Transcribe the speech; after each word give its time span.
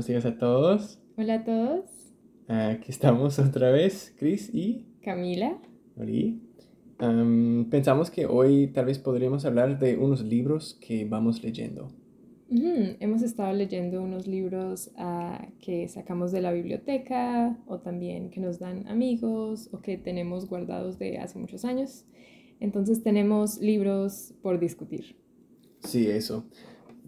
buenos 0.00 0.06
días 0.06 0.24
a 0.24 0.38
todos. 0.38 0.98
Hola 1.18 1.34
a 1.34 1.44
todos. 1.44 1.84
Aquí 2.48 2.90
estamos 2.90 3.38
otra 3.38 3.70
vez, 3.70 4.14
Chris 4.18 4.48
y 4.50 4.86
Camila. 5.02 5.58
Hola. 5.94 6.36
Am, 7.00 7.66
pensamos 7.68 8.10
que 8.10 8.24
hoy 8.24 8.68
tal 8.68 8.86
vez 8.86 8.98
podríamos 8.98 9.44
hablar 9.44 9.78
de 9.78 9.98
unos 9.98 10.22
libros 10.22 10.78
que 10.80 11.04
vamos 11.04 11.42
leyendo. 11.42 11.88
Hemos 12.48 13.20
estado 13.20 13.52
leyendo 13.52 14.02
unos 14.02 14.26
libros 14.26 14.90
ah, 14.96 15.46
que 15.60 15.86
sacamos 15.88 16.32
de 16.32 16.40
la 16.40 16.52
biblioteca 16.52 17.58
o 17.66 17.80
también 17.80 18.30
que 18.30 18.40
nos 18.40 18.58
dan 18.58 18.88
amigos 18.88 19.68
o 19.70 19.82
que 19.82 19.98
tenemos 19.98 20.48
guardados 20.48 20.98
de 20.98 21.18
hace 21.18 21.38
muchos 21.38 21.66
años. 21.66 22.06
Entonces 22.58 23.02
tenemos 23.02 23.60
libros 23.60 24.32
por 24.40 24.58
discutir. 24.58 25.16
Sí, 25.80 26.06
eso. 26.06 26.46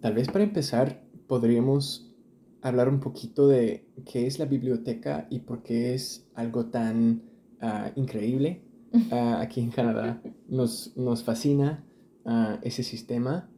Tal 0.02 0.12
vez 0.12 0.28
para 0.28 0.45
empezar 0.45 1.02
podríamos 1.27 2.11
hablar 2.62 2.88
un 2.88 3.00
poquito 3.00 3.48
de 3.48 3.84
qué 4.10 4.26
es 4.26 4.38
la 4.38 4.46
biblioteca 4.46 5.26
y 5.30 5.40
por 5.40 5.62
qué 5.62 5.94
es 5.94 6.26
algo 6.34 6.66
tan 6.66 7.22
ah, 7.60 7.90
increíble 7.96 8.62
ah, 9.10 9.40
aquí 9.40 9.60
en 9.60 9.70
Canadá. 9.70 10.22
Nos, 10.48 10.96
nos 10.96 11.24
fascina 11.24 11.84
ah, 12.24 12.58
ese 12.62 12.82
sistema. 12.82 13.48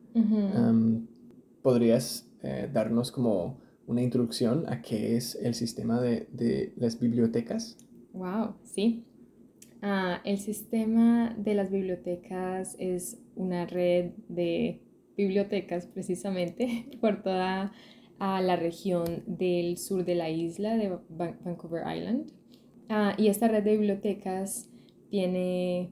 ¿podrías 1.60 2.30
eh, 2.44 2.70
darnos 2.72 3.10
como 3.10 3.58
una 3.88 4.00
introducción 4.00 4.64
a 4.68 4.80
qué 4.80 5.16
es 5.16 5.34
el 5.34 5.54
sistema 5.54 6.00
de, 6.00 6.28
de 6.30 6.72
las 6.76 7.00
bibliotecas? 7.00 7.76
Wow, 8.12 8.54
sí. 8.62 9.04
El 10.24 10.38
sistema 10.38 11.34
de 11.36 11.54
las 11.54 11.70
bibliotecas 11.70 12.76
es 12.78 13.18
una 13.34 13.66
red 13.66 14.12
de 14.28 14.80
bibliotecas 15.16 15.86
precisamente 15.86 16.86
por 17.00 17.22
toda 17.22 17.72
ah, 18.18 18.40
la 18.40 18.56
región 18.56 19.22
del 19.26 19.76
sur 19.78 20.04
de 20.04 20.14
la 20.14 20.30
isla 20.30 20.76
de 20.76 20.98
Van- 21.08 21.38
Vancouver 21.44 21.82
Island. 21.86 22.32
Ah, 22.88 23.14
y 23.18 23.28
esta 23.28 23.48
red 23.48 23.64
de 23.64 23.72
bibliotecas 23.72 24.68
tiene 25.10 25.90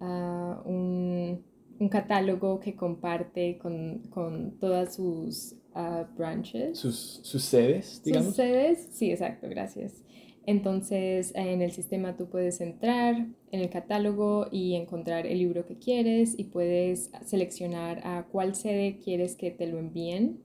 ah, 0.00 0.62
un, 0.64 1.42
un 1.78 1.88
catálogo 1.88 2.60
que 2.60 2.74
comparte 2.74 3.58
con, 3.58 3.98
con 4.10 4.58
todas 4.58 4.94
sus 4.96 5.56
ah, 5.74 6.08
branches. 6.16 6.78
Sus, 6.78 7.20
sus 7.22 7.42
sedes, 7.42 8.02
digamos. 8.04 8.28
¿Sus 8.28 8.36
sedes? 8.36 8.88
Sí, 8.92 9.10
exacto, 9.10 9.48
gracias. 9.48 10.02
Entonces, 10.46 11.32
en 11.36 11.60
el 11.60 11.70
sistema 11.70 12.16
tú 12.16 12.28
puedes 12.30 12.60
entrar 12.62 13.14
en 13.52 13.60
el 13.60 13.68
catálogo 13.68 14.46
y 14.50 14.74
encontrar 14.74 15.26
el 15.26 15.38
libro 15.38 15.66
que 15.66 15.78
quieres 15.78 16.36
y 16.36 16.44
puedes 16.44 17.10
seleccionar 17.26 18.00
a 18.04 18.26
cuál 18.32 18.54
sede 18.54 18.98
quieres 19.04 19.36
que 19.36 19.50
te 19.50 19.66
lo 19.66 19.78
envíen. 19.78 20.40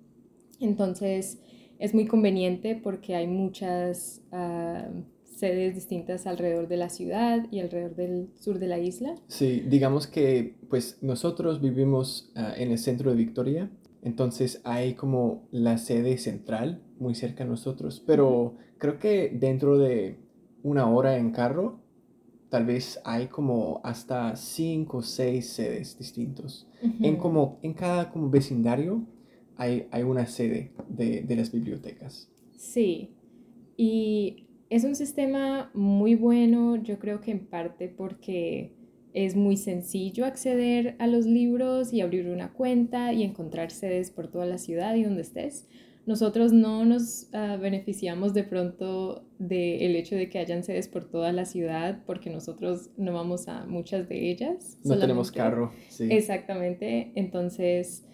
Entonces, 0.59 1.39
es 1.79 1.93
muy 1.93 2.07
conveniente 2.07 2.79
porque 2.81 3.15
hay 3.15 3.27
muchas 3.27 4.21
ah, 4.31 4.87
sedes 5.35 5.75
distintas 5.75 6.25
alrededor 6.27 6.67
de 6.67 6.77
la 6.77 6.89
ciudad 6.89 7.45
y 7.51 7.59
alrededor 7.59 7.95
del 7.95 8.29
sur 8.35 8.59
de 8.59 8.67
la 8.67 8.79
isla. 8.79 9.15
Sí, 9.27 9.63
digamos 9.67 10.07
que 10.07 10.55
pues 10.69 10.97
nosotros 11.01 11.61
vivimos 11.61 12.31
ah, 12.35 12.53
en 12.57 12.71
el 12.71 12.77
centro 12.77 13.11
de 13.11 13.17
Victoria, 13.17 13.69
entonces 14.01 14.61
hay 14.63 14.93
como 14.93 15.47
la 15.51 15.77
sede 15.77 16.17
central 16.17 16.83
muy 16.99 17.15
cerca 17.15 17.43
de 17.43 17.49
nosotros, 17.49 18.01
pero 18.05 18.55
creo 18.77 18.99
que 18.99 19.29
dentro 19.29 19.77
de 19.77 20.19
una 20.63 20.89
hora 20.89 21.17
en 21.17 21.31
carro, 21.31 21.79
tal 22.49 22.65
vez 22.65 23.01
hay 23.03 23.27
como 23.27 23.81
hasta 23.83 24.35
cinco 24.35 24.97
o 24.97 25.01
seis 25.01 25.49
sedes 25.49 25.97
distintos. 25.97 26.67
En, 27.01 27.17
como, 27.17 27.59
en 27.63 27.73
cada 27.73 28.11
como 28.11 28.29
vecindario 28.29 29.05
hay, 29.57 29.87
hay 29.91 30.03
una 30.03 30.25
sede 30.25 30.71
de, 30.89 31.21
de 31.21 31.35
las 31.35 31.51
bibliotecas. 31.51 32.29
Sí, 32.57 33.15
y 33.77 34.47
es 34.69 34.83
un 34.83 34.95
sistema 34.95 35.69
muy 35.73 36.15
bueno, 36.15 36.75
yo 36.77 36.99
creo 36.99 37.21
que 37.21 37.31
en 37.31 37.45
parte 37.45 37.87
porque 37.87 38.73
es 39.13 39.35
muy 39.35 39.55
sencillo 39.55 40.25
acceder 40.25 40.95
a 40.99 41.07
los 41.07 41.25
libros 41.25 41.93
y 41.93 42.01
abrir 42.01 42.27
una 42.27 42.51
cuenta 42.51 43.13
y 43.13 43.23
encontrar 43.23 43.71
sedes 43.71 44.11
por 44.11 44.27
toda 44.27 44.45
la 44.45 44.57
ciudad 44.57 44.95
y 44.95 45.03
donde 45.03 45.21
estés. 45.21 45.67
Nosotros 46.05 46.51
no 46.51 46.85
nos 46.85 47.29
ah, 47.33 47.57
beneficiamos 47.59 48.33
de 48.33 48.43
pronto 48.43 49.25
del 49.39 49.95
hecho 49.95 50.15
de 50.15 50.29
que 50.29 50.37
hayan 50.37 50.63
sedes 50.63 50.87
por 50.87 51.05
toda 51.05 51.31
la 51.31 51.45
ciudad 51.45 52.03
porque 52.05 52.29
nosotros 52.29 52.91
no 52.97 53.13
vamos 53.13 53.47
a 53.47 53.65
muchas 53.65 54.07
de 54.09 54.29
ellas. 54.29 54.77
No 54.83 54.99
tenemos 54.99 55.31
carro, 55.31 55.71
sí. 55.87 56.09
Exactamente, 56.11 57.11
entonces 57.15 58.05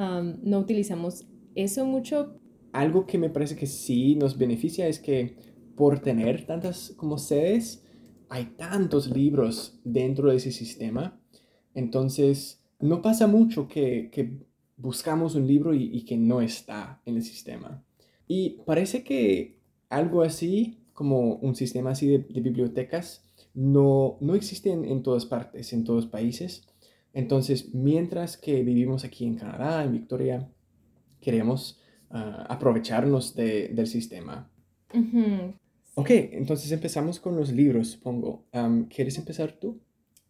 no 0.00 0.58
utilizamos 0.58 1.26
eso 1.54 1.84
mucho, 1.84 2.36
Algo 2.72 3.04
que 3.04 3.18
me 3.18 3.30
parece 3.30 3.56
que 3.56 3.66
sí 3.66 4.14
nos 4.14 4.38
beneficia 4.38 4.86
es 4.86 5.00
que 5.00 5.36
por 5.74 5.98
tener 5.98 6.46
tantas 6.46 6.92
como 6.96 7.18
sedes, 7.18 7.84
hay 8.28 8.44
tantos 8.56 9.10
libros 9.10 9.80
dentro 9.82 10.30
de 10.30 10.36
ese 10.36 10.52
sistema. 10.52 11.20
Entonces, 11.74 12.62
no 12.78 13.02
pasa 13.02 13.26
mucho 13.26 13.66
que, 13.66 14.08
que 14.12 14.46
buscamos 14.76 15.34
un 15.34 15.46
libro 15.46 15.74
y, 15.74 16.04
que 16.04 16.16
no 16.16 16.40
está 16.40 17.02
en 17.04 17.16
el 17.16 17.22
sistema. 17.22 17.84
Y 18.28 18.60
parece 18.64 19.02
que 19.02 19.58
algo 19.88 20.22
así, 20.22 20.78
como 20.92 21.36
un 21.36 21.56
sistema 21.56 21.90
así 21.90 22.06
de, 22.06 22.18
de 22.18 22.40
bibliotecas, 22.40 23.24
no, 23.52 24.16
no 24.20 24.34
existe 24.34 24.70
en, 24.70 24.84
en 24.84 25.02
todas 25.02 25.26
partes, 25.26 25.72
en 25.72 25.84
todos 25.84 26.06
países. 26.06 26.68
Entonces, 27.12 27.74
mientras 27.74 28.36
que 28.36 28.62
vivimos 28.62 29.04
aquí 29.04 29.24
en 29.26 29.36
Canadá, 29.36 29.84
en 29.84 29.92
Victoria, 29.92 30.48
queremos 31.20 31.80
ah, 32.10 32.46
aprovecharnos 32.48 33.34
de- 33.34 33.68
del 33.68 33.86
sistema. 33.86 34.50
Ujú. 34.94 35.54
Ok, 35.94 36.10
entonces 36.10 36.70
empezamos 36.72 37.20
con 37.20 37.36
los 37.36 37.52
libros, 37.52 37.88
supongo. 37.88 38.46
Am, 38.52 38.86
¿Quieres 38.88 39.16
empezar 39.18 39.52
tú? 39.52 39.80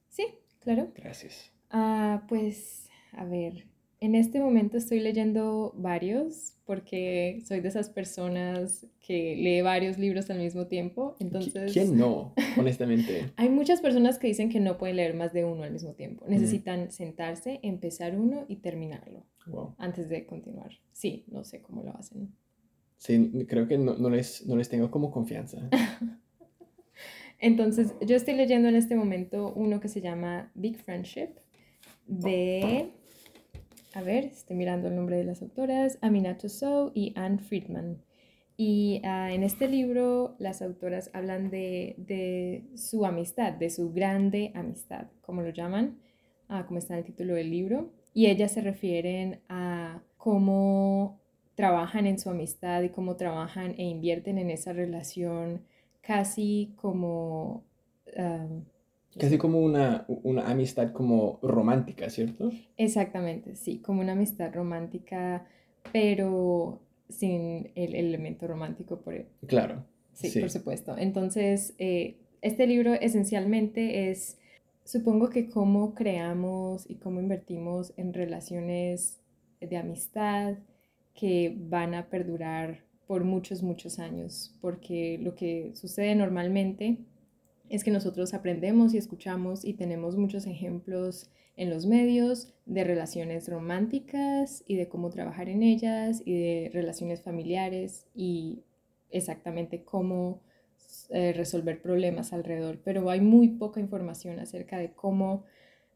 Sí, 0.09 0.25
claro. 0.59 0.93
Gracias. 0.95 1.53
Ah, 1.71 2.25
pues, 2.29 2.89
a 3.13 3.25
ver, 3.25 3.67
en 4.01 4.15
este 4.15 4.41
momento 4.41 4.79
estoy 4.79 5.01
leyendo 5.01 5.75
varios 5.77 6.55
porque 6.65 7.43
soy 7.47 7.61
de 7.61 7.69
esas 7.69 7.91
personas 7.91 8.87
que 9.01 9.37
lee 9.37 9.61
varios 9.61 9.99
libros 9.99 10.31
al 10.31 10.39
mismo 10.39 10.67
tiempo. 10.69 11.17
Entonces, 11.19 11.73
¿Quién 11.73 11.97
no, 11.99 12.33
honestamente? 12.57 13.33
hay 13.37 13.49
muchas 13.49 13.81
personas 13.81 14.19
que 14.19 14.29
dicen 14.29 14.49
que 14.49 14.61
no 14.61 14.79
pueden 14.79 14.97
leer 14.97 15.15
más 15.15 15.33
de 15.33 15.45
uno 15.45 15.65
al 15.65 15.73
mismo 15.73 15.93
tiempo. 15.93 16.25
Necesitan 16.29 16.91
sentarse, 16.93 17.61
empezar 17.63 18.19
uno 18.19 18.45
y 18.49 18.57
terminarlo 18.57 19.25
Wow. 19.47 19.75
antes 19.79 20.09
de 20.09 20.27
continuar. 20.27 20.71
Sí, 20.93 21.25
no 21.29 21.45
sé 21.45 21.61
cómo 21.61 21.83
lo 21.83 21.95
hacen. 21.97 22.33
Sí, 22.99 23.47
creo 23.49 23.67
que 23.67 23.79
no, 23.79 23.95
no 23.97 24.09
les, 24.11 24.47
no 24.47 24.55
les 24.57 24.69
tengo 24.69 24.91
como 24.91 25.11
confianza. 25.11 25.69
Entonces, 27.41 27.95
yo 28.07 28.17
estoy 28.17 28.35
leyendo 28.35 28.69
en 28.69 28.77
este 28.77 28.95
momento 28.95 29.53
uno 29.57 29.81
que 29.81 29.89
se 29.89 30.01
llama 30.03 30.53
Big 30.55 30.77
Friendship 30.77 31.31
de, 32.07 32.91
a 33.95 34.03
ver, 34.03 34.25
estoy 34.27 34.57
mirando 34.57 34.89
el 34.89 34.97
nombre 34.97 35.17
de 35.17 35.25
las 35.25 35.43
autoras, 35.43 35.99
Aminato 36.01 36.49
Sow 36.49 36.93
y 36.95 37.13
Anne 37.17 37.39
Friedman. 37.39 38.03
Y 38.57 39.01
ah, 39.05 39.33
en 39.33 39.43
este 39.43 39.69
libro 39.69 40.37
las 40.39 40.63
autoras 40.63 41.11
hablan 41.13 41.51
de, 41.51 41.95
de 41.99 42.65
su 42.77 43.07
amistad, 43.07 43.53
de 43.55 43.71
su 43.71 43.93
grande 43.93 44.53
amistad, 44.55 45.07
como 45.23 45.43
lo 45.43 45.51
llaman, 45.51 45.99
ah, 46.49 46.67
como 46.67 46.79
está 46.79 46.95
en 46.95 46.99
el 47.01 47.07
título 47.07 47.35
del 47.35 47.51
libro. 47.51 47.91
Y 48.13 48.27
ellas 48.27 48.53
se 48.53 48.61
refieren 48.61 49.41
a 49.49 50.03
cómo 50.17 51.21
trabajan 51.55 52.07
en 52.07 52.19
su 52.19 52.31
amistad 52.31 52.83
y 52.83 52.91
cómo 52.91 53.17
trabajan 53.17 53.75
e 53.79 53.85
invierten 53.85 54.39
en 54.39 54.51
esa 54.51 54.73
relación 54.73 55.63
casi 56.01 56.75
como... 56.77 57.65
um, 58.17 58.65
Casi 59.19 59.39
como 59.39 59.61
una, 59.61 60.05
una 60.09 60.49
amistad 60.49 60.93
como 60.93 61.39
romántica, 61.43 62.09
¿cierto? 62.11 62.51
Exactamente, 62.77 63.57
sí, 63.57 63.79
como 63.81 64.01
una 64.03 64.13
amistad 64.13 64.53
romántica, 64.55 65.47
pero 65.93 66.81
sin 67.09 67.73
el 67.75 67.95
elemento 67.95 68.47
romántico 68.47 69.01
por 69.01 69.27
Claro. 69.47 69.85
Sí, 70.13 70.29
Sí. 70.29 70.41
por 70.41 70.51
supuesto. 70.51 70.97
Entonces, 70.97 71.75
eh, 71.79 72.17
este 72.43 72.67
libro 72.67 72.95
esencialmente 72.95 74.11
es, 74.11 74.39
supongo 74.85 75.29
que 75.31 75.49
cómo 75.49 75.95
creamos 75.95 76.89
y 76.89 76.97
cómo 76.97 77.21
invertimos 77.21 77.93
en 77.97 78.13
relaciones 78.15 79.21
de 79.61 79.77
amistad 79.77 80.55
que 81.15 81.55
van 81.59 81.95
a 81.95 82.09
perdurar 82.09 82.85
por 83.07 83.25
muchos, 83.25 83.63
muchos 83.63 83.99
años, 83.99 84.57
porque 84.61 85.19
lo 85.21 85.35
que 85.35 85.73
sucede 85.75 86.15
normalmente 86.15 86.99
es 87.71 87.85
que 87.85 87.93
nosotros 87.93 88.35
aprendemos 88.35 88.93
y 88.93 88.99
escuchamos 88.99 89.65
y 89.65 89.75
tenemos 89.75 90.17
muchos 90.17 90.47
ejemplos 90.47 91.31
en 91.57 91.71
los 91.71 91.87
medios 91.87 92.53
de 92.67 92.85
relaciones 92.85 93.49
románticas 93.49 94.65
y 94.67 94.75
de 94.75 94.89
cómo 94.89 95.09
trabajar 95.11 95.49
en 95.49 95.63
ellas 95.63 96.21
y 96.25 96.33
de 96.33 96.71
relaciones 96.75 97.23
familiares 97.23 98.07
y 98.15 98.65
exactamente 99.11 99.85
cómo 99.85 100.41
eh, 101.11 101.33
resolver 101.33 101.81
problemas 101.81 102.33
alrededor, 102.33 102.81
pero 102.85 103.09
hay 103.09 103.21
muy 103.21 103.49
poca 103.49 103.79
información 103.79 104.41
acerca 104.41 104.79
de 104.79 104.93
cómo 104.93 105.45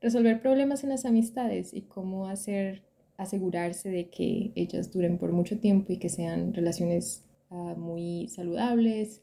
resolver 0.01 0.41
problemas 0.41 0.85
en 0.85 0.91
las 0.91 1.05
amistades 1.05 1.75
y 1.75 1.83
cómo 1.83 2.29
hacer 2.29 2.83
asegurarse 3.17 3.89
de 3.91 4.11
que 4.11 4.53
ellas 4.55 4.93
duren 4.93 5.19
por 5.19 5.33
mucho 5.33 5.59
tiempo 5.59 5.93
y 5.93 5.99
que 5.99 6.09
sean 6.09 6.55
relaciones 6.55 7.25
ah, 7.51 7.75
muy 7.77 8.29
saludables 8.29 9.23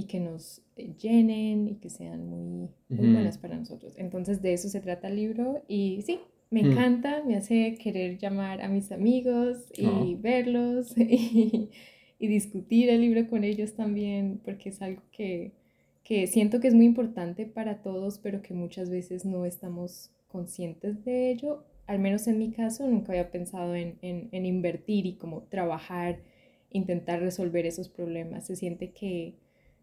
y 0.00 0.04
que 0.04 0.18
nos 0.18 0.62
eh, 0.76 0.94
llenen 0.98 1.68
y 1.68 1.74
que 1.74 1.90
sean 1.90 2.26
muy, 2.26 2.70
muy 2.88 3.12
buenas 3.12 3.36
para 3.36 3.54
nosotros. 3.54 3.92
Entonces 3.98 4.40
de 4.40 4.54
eso 4.54 4.70
se 4.70 4.80
trata 4.80 5.08
el 5.08 5.16
libro 5.16 5.62
y 5.68 6.00
sí, 6.06 6.20
me 6.48 6.62
mm. 6.62 6.72
encanta, 6.72 7.22
me 7.26 7.36
hace 7.36 7.74
querer 7.74 8.16
llamar 8.16 8.62
a 8.62 8.68
mis 8.68 8.92
amigos 8.92 9.58
y 9.76 9.86
oh. 9.86 10.16
verlos 10.18 10.94
y, 10.96 11.68
y, 12.18 12.26
discutir 12.28 12.88
el 12.88 13.02
libro 13.02 13.28
con 13.28 13.44
ellos 13.44 13.74
también, 13.74 14.40
porque 14.42 14.70
es 14.70 14.80
algo 14.80 15.02
que, 15.12 15.52
que 16.02 16.26
siento 16.26 16.60
que 16.60 16.68
es 16.68 16.74
muy 16.74 16.86
importante 16.86 17.44
para 17.44 17.82
todos, 17.82 18.18
pero 18.18 18.40
que 18.40 18.54
muchas 18.54 18.88
veces 18.88 19.26
no 19.26 19.44
estamos 19.44 20.12
conscientes 20.28 21.04
de 21.04 21.30
ello. 21.30 21.62
Al 21.86 21.98
menos 21.98 22.26
en 22.26 22.38
mi 22.38 22.52
caso, 22.52 22.88
nunca 22.88 23.12
había 23.12 23.30
pensado 23.30 23.74
en, 23.74 23.98
en, 24.00 24.30
en 24.32 24.46
invertir 24.46 25.04
y 25.04 25.16
como 25.16 25.42
trabajar, 25.42 26.20
intentar 26.70 27.20
resolver 27.20 27.66
esos 27.66 27.90
problemas. 27.90 28.46
Se 28.46 28.56
siente 28.56 28.92
que 28.92 29.34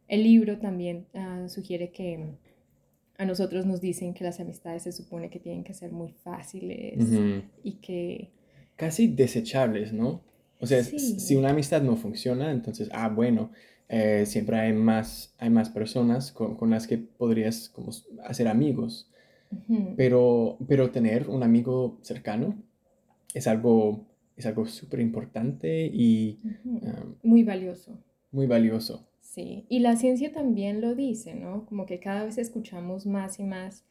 el 0.08 0.24
libro 0.24 0.58
también 0.60 1.06
ah, 1.14 1.46
sugiere 1.48 1.92
que 1.92 2.36
a 3.18 3.26
nosotros 3.26 3.66
nos 3.66 3.82
dicen 3.82 4.14
que 4.14 4.24
las 4.24 4.40
amistades 4.40 4.84
se 4.84 4.92
supone 4.92 5.30
que 5.30 5.40
tienen 5.40 5.64
que 5.64 5.74
ser 5.74 5.92
muy 5.92 6.12
fáciles 6.12 7.00
y 7.64 7.74
que... 7.74 8.32
Casi 8.76 9.08
desechables, 9.08 9.92
¿no? 9.92 10.22
O 10.60 10.68
sea, 10.68 10.84
si 10.84 11.36
una 11.36 11.50
amistad 11.50 11.82
no 11.82 11.96
funciona, 11.96 12.52
entonces, 12.52 12.90
ah, 12.92 13.10
bueno, 13.10 13.52
eh, 13.90 14.26
siempre 14.28 14.60
hay 14.60 14.74
más, 14.74 15.34
hay 15.40 15.50
más 15.50 15.70
personas 15.70 16.32
con, 16.32 16.56
con, 16.56 16.70
las 16.70 16.86
que 16.86 17.00
podrías 17.00 17.70
como, 17.70 17.92
hacer 18.24 18.48
amigos. 18.48 19.10
pero, 19.96 20.58
pero 20.68 20.92
tener 20.92 21.30
un 21.30 21.42
amigo 21.42 21.98
cercano 22.02 22.62
es 23.34 23.48
algo 23.48 24.06
es 24.38 24.46
algo 24.46 24.66
súper 24.68 25.00
importante 25.00 25.90
y... 25.92 26.40
muy 27.24 27.44
valioso. 27.44 27.98
Muy 28.32 28.46
valioso. 28.46 29.10
Sí, 29.38 29.68
y 29.70 29.82
la 29.82 29.96
ciencia 29.98 30.32
también 30.32 30.82
lo 30.82 30.96
dice, 30.96 31.36
¿no? 31.36 31.68
Como 31.68 31.86
que 31.86 32.00
cada 32.00 32.24
vez 32.24 32.40
escuchamos 32.40 33.06
más 33.06 33.40
y 33.40 33.44
más 33.44 33.86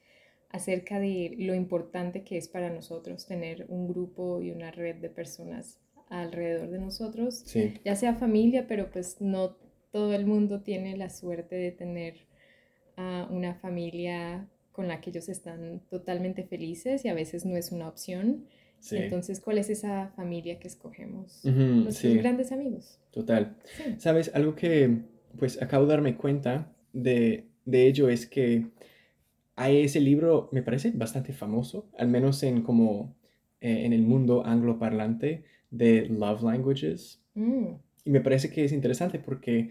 acerca 0.51 0.99
de 0.99 1.37
lo 1.39 1.55
importante 1.55 2.25
que 2.25 2.37
es 2.37 2.49
para 2.49 2.69
nosotros 2.69 3.27
tener 3.27 3.65
un 3.69 3.87
grupo 3.87 4.43
y 4.43 4.51
una 4.51 4.73
red 4.73 4.97
de 4.97 5.09
personas 5.09 5.79
alrededor 6.09 6.71
de 6.71 6.81
nosotros, 6.81 7.45
sí. 7.47 7.75
ya 7.85 7.95
sea 7.95 8.17
familia, 8.17 8.67
pero 8.67 8.91
pues 8.91 9.21
no 9.21 9.57
todo 9.93 10.15
el 10.15 10.27
mundo 10.27 10.63
tiene 10.63 10.97
la 10.97 11.11
suerte 11.11 11.55
de 11.55 11.71
tener 11.71 12.27
a 12.97 13.29
una 13.31 13.55
familia 13.55 14.49
con 14.73 14.89
la 14.89 15.01
que 15.01 15.11
ellos 15.11 15.29
están 15.29 15.81
totalmente 15.89 16.43
felices 16.43 17.05
y 17.05 17.09
a 17.09 17.15
veces 17.15 17.47
no 17.47 17.57
es 17.57 17.71
una 17.71 17.87
opción. 17.87 18.49
Sí. 18.81 18.97
Entonces, 18.97 19.41
¿cuál 19.41 19.59
es 19.59 19.71
esa 19.71 20.09
familia 20.17 20.59
que 20.59 20.67
escogemos? 20.67 21.45
Nuestros 21.45 22.17
grandes 22.17 22.51
amigos. 22.51 22.99
Total. 23.13 23.57
¿Sabes? 23.99 24.33
Algo 24.35 24.57
que 24.57 25.15
pues 25.38 25.61
acabo 25.62 25.85
de 25.85 25.91
darme 25.91 26.17
cuenta 26.17 26.73
de, 26.93 27.47
ello 27.71 28.09
es 28.09 28.27
que 28.27 28.67
hay 29.55 29.83
ese 29.83 30.00
libro, 30.00 30.49
me 30.53 30.62
parece 30.62 30.93
bastante 30.94 31.33
famoso, 31.33 31.88
al 31.99 32.09
menos 32.09 32.43
en 32.43 32.62
como 32.62 33.15
eh, 33.61 33.85
en 33.85 33.93
el 33.93 34.03
mundo 34.03 34.44
angloparlante 34.44 35.44
de 35.71 36.06
Love 36.09 36.43
Languages. 36.43 37.23
Mm. 37.35 37.67
Y 38.05 38.11
me 38.11 38.21
parece 38.21 38.50
que 38.50 38.65
es 38.65 38.71
interesante 38.71 39.19
porque 39.19 39.71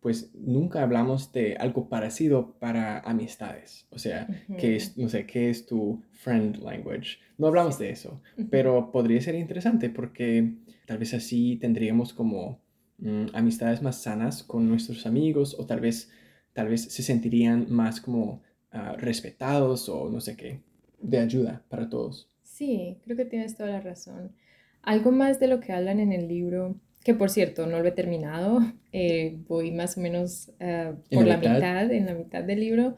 pues 0.00 0.30
nunca 0.34 0.82
hablamos 0.82 1.32
de 1.32 1.56
algo 1.56 1.90
parecido 1.90 2.54
para 2.58 3.00
amistades. 3.00 3.86
O 3.90 3.98
sea, 3.98 4.26
¿qué 4.58 4.76
es, 4.76 4.96
no 4.96 5.10
sé, 5.10 5.26
qué 5.26 5.50
es 5.50 5.66
tu 5.66 6.02
friend 6.12 6.62
language? 6.62 7.18
No 7.36 7.48
hablamos 7.48 7.78
de 7.78 7.90
eso, 7.90 8.22
pero 8.50 8.90
podría 8.90 9.20
ser 9.20 9.34
interesante 9.34 9.90
porque 9.90 10.54
tal 10.86 10.96
vez 10.96 11.12
así 11.12 11.56
tendríamos 11.56 12.14
como 12.14 12.58
Mm, 12.98 13.26
amistades 13.32 13.80
más 13.80 14.02
sanas 14.02 14.42
con 14.42 14.68
nuestros 14.68 15.06
amigos 15.06 15.54
o 15.56 15.66
tal 15.66 15.80
vez, 15.80 16.10
tal 16.52 16.68
vez 16.68 16.82
se 16.82 17.02
sentirían 17.04 17.66
más 17.70 18.00
como 18.00 18.42
ah, 18.72 18.96
respetados 18.98 19.88
o 19.88 20.10
no 20.10 20.20
sé 20.20 20.36
qué, 20.36 20.62
de 21.00 21.18
ayuda 21.18 21.62
para 21.68 21.88
todos. 21.88 22.28
Sí, 22.42 22.98
creo 23.04 23.16
que 23.16 23.24
tienes 23.24 23.56
toda 23.56 23.70
la 23.70 23.80
razón. 23.80 24.32
Algo 24.82 25.12
más 25.12 25.38
de 25.38 25.46
lo 25.46 25.60
que 25.60 25.72
hablan 25.72 26.00
en 26.00 26.12
el 26.12 26.26
libro, 26.26 26.74
que 27.04 27.14
por 27.14 27.30
cierto 27.30 27.66
no 27.66 27.78
lo 27.78 27.86
he 27.86 27.92
terminado, 27.92 28.60
eh, 28.92 29.38
voy 29.46 29.70
más 29.70 29.96
o 29.96 30.00
menos 30.00 30.50
ah, 30.58 30.94
por 31.08 31.24
la, 31.24 31.36
mitad, 31.36 31.92
en 31.92 32.06
la 32.06 32.14
mitad 32.14 32.42
del 32.42 32.58
libro, 32.58 32.96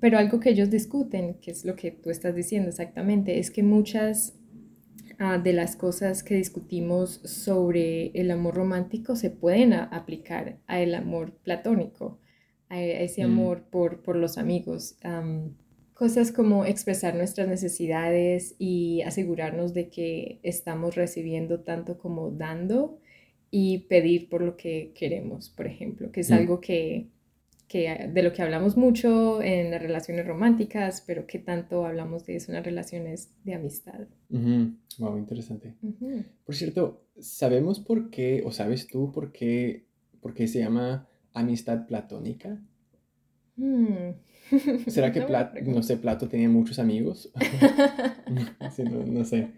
pero 0.00 0.16
algo 0.16 0.40
que 0.40 0.50
ellos 0.50 0.70
discuten, 0.70 1.34
que 1.34 1.50
es 1.50 1.66
lo 1.66 1.76
que 1.76 1.90
tú 1.90 2.08
estás 2.08 2.34
diciendo 2.34 2.70
exactamente, 2.70 3.38
es 3.38 3.50
que 3.50 3.62
muchas 3.62 4.38
Ah, 5.20 5.38
de 5.38 5.52
las 5.52 5.74
cosas 5.74 6.22
que 6.22 6.36
discutimos 6.36 7.20
sobre 7.24 8.12
el 8.14 8.30
amor 8.30 8.54
romántico 8.54 9.16
se 9.16 9.30
pueden 9.30 9.72
aplicar 9.72 10.60
a 10.68 10.80
el 10.80 10.94
amor 10.94 11.32
platónico, 11.42 12.20
a, 12.68 12.80
ese 12.80 13.22
mm. 13.22 13.30
amor 13.30 13.64
por, 13.68 14.02
por, 14.04 14.14
los 14.14 14.38
amigos. 14.38 14.96
cosas 15.92 16.30
como 16.30 16.64
expresar 16.64 17.16
nuestras 17.16 17.48
necesidades 17.48 18.54
y 18.60 19.02
asegurarnos 19.02 19.74
de 19.74 19.88
que 19.88 20.38
estamos 20.44 20.94
recibiendo 20.94 21.60
tanto 21.64 21.98
como 21.98 22.30
dando 22.30 23.00
y 23.50 23.88
pedir 23.88 24.28
por 24.28 24.42
lo 24.42 24.56
que 24.56 24.92
queremos, 24.94 25.50
por 25.50 25.66
ejemplo, 25.66 26.12
que 26.12 26.20
es 26.20 26.30
mm. 26.30 26.34
algo 26.34 26.60
que 26.60 27.08
que, 27.68 28.10
de 28.12 28.22
lo 28.22 28.32
que 28.32 28.42
hablamos 28.42 28.76
mucho 28.76 29.42
en 29.42 29.70
las 29.70 29.82
relaciones 29.82 30.26
románticas, 30.26 31.04
pero 31.06 31.26
que 31.26 31.38
tanto 31.38 31.84
hablamos 31.86 32.24
de 32.24 32.36
eso 32.36 32.50
en 32.50 32.56
las 32.56 32.64
relaciones 32.64 33.30
de 33.44 33.54
amistad. 33.54 34.08
Wow, 34.30 35.18
interesante. 35.18 35.74
Por 36.44 36.54
cierto, 36.54 37.04
¿sabemos 37.20 37.78
por 37.78 38.10
qué, 38.10 38.42
o 38.44 38.50
sabes 38.50 38.88
tú 38.88 39.12
por 39.12 39.32
qué, 39.32 39.86
por 40.20 40.34
qué 40.34 40.48
se 40.48 40.60
llama 40.60 41.06
amistad 41.34 41.86
platónica? 41.86 42.58
Hmm. 43.56 44.12
¿Será 44.86 45.12
que, 45.12 45.20
no, 45.64 45.82
sé, 45.82 45.98
Plato 45.98 46.28
tenía 46.28 46.48
muchos 46.48 46.78
amigos? 46.78 47.30
no, 49.06 49.24
sé. 49.24 49.48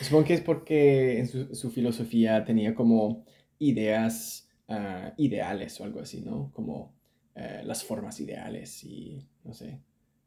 Supongo 0.00 0.24
que 0.24 0.34
es 0.34 0.40
porque 0.40 1.18
en 1.18 1.26
su, 1.28 1.70
filosofía 1.70 2.44
tenía 2.44 2.74
como 2.74 3.24
ideas 3.58 4.48
ah, 4.68 5.12
ideales 5.18 5.78
o 5.80 5.84
algo 5.84 6.00
así, 6.00 6.22
¿no? 6.22 6.50
Como 6.54 6.94
eh, 7.34 7.62
las 7.64 7.84
formas 7.84 8.20
ideales 8.20 8.82
y 8.84 9.26
no 9.44 9.54
sé, 9.54 9.80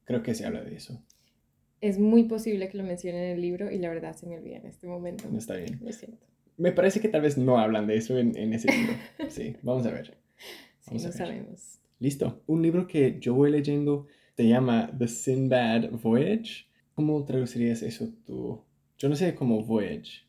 creo 0.05 0.23
que 0.23 0.33
se 0.33 0.45
habla 0.45 0.63
de 0.63 0.75
eso. 0.75 1.01
Es 1.81 1.99
muy 1.99 2.23
posible 2.23 2.69
que 2.69 2.77
lo 2.77 2.83
mencione 2.83 3.31
en 3.31 3.35
el 3.35 3.41
libro 3.41 3.69
y 3.69 3.77
la 3.77 3.89
verdad 3.89 4.15
se 4.15 4.25
me 4.25 4.37
olvida 4.37 4.57
en 4.57 4.65
este 4.67 4.87
momento. 4.87 5.25
No 5.29 5.37
está 5.37 5.55
bien. 5.55 5.79
Lo 5.83 5.91
siento. 5.91 6.25
Me 6.55 6.71
parece 6.71 7.01
que 7.01 7.09
tal 7.09 7.21
vez 7.21 7.37
no 7.37 7.57
hablan 7.59 7.87
de 7.87 7.97
eso 7.97 8.17
en, 8.17 8.37
en 8.37 8.53
ese 8.53 8.71
libro. 8.71 8.93
Sí, 9.29 9.57
vamos 9.61 9.85
a 9.85 9.91
ver. 9.91 10.15
sí, 10.79 10.93
no 10.93 11.11
sabemos. 11.11 11.79
Listo. 11.99 12.41
Un 12.47 12.61
libro 12.61 12.87
que 12.87 13.17
yo 13.19 13.33
voy 13.33 13.51
leyendo 13.51 14.07
se 14.37 14.47
llama 14.47 14.91
The 14.97 15.07
Sinbad 15.07 15.89
Voyage. 15.91 16.67
¿Cómo 16.95 17.23
traducirías 17.25 17.81
eso 17.81 18.13
tú? 18.25 18.63
Yo 18.97 19.09
no 19.09 19.15
sé 19.15 19.35
cómo 19.35 19.63
voyage. 19.63 20.25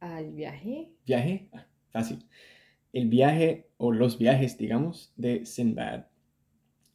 ¿Al 0.00 0.32
viaje? 0.32 0.90
¿Viaje? 1.06 1.48
Ah, 1.52 1.66
fácil. 1.90 2.24
El 2.92 3.08
viaje 3.08 3.68
o 3.76 3.92
los 3.92 4.18
viajes, 4.18 4.58
digamos, 4.58 5.12
de 5.16 5.46
Sinbad 5.46 6.06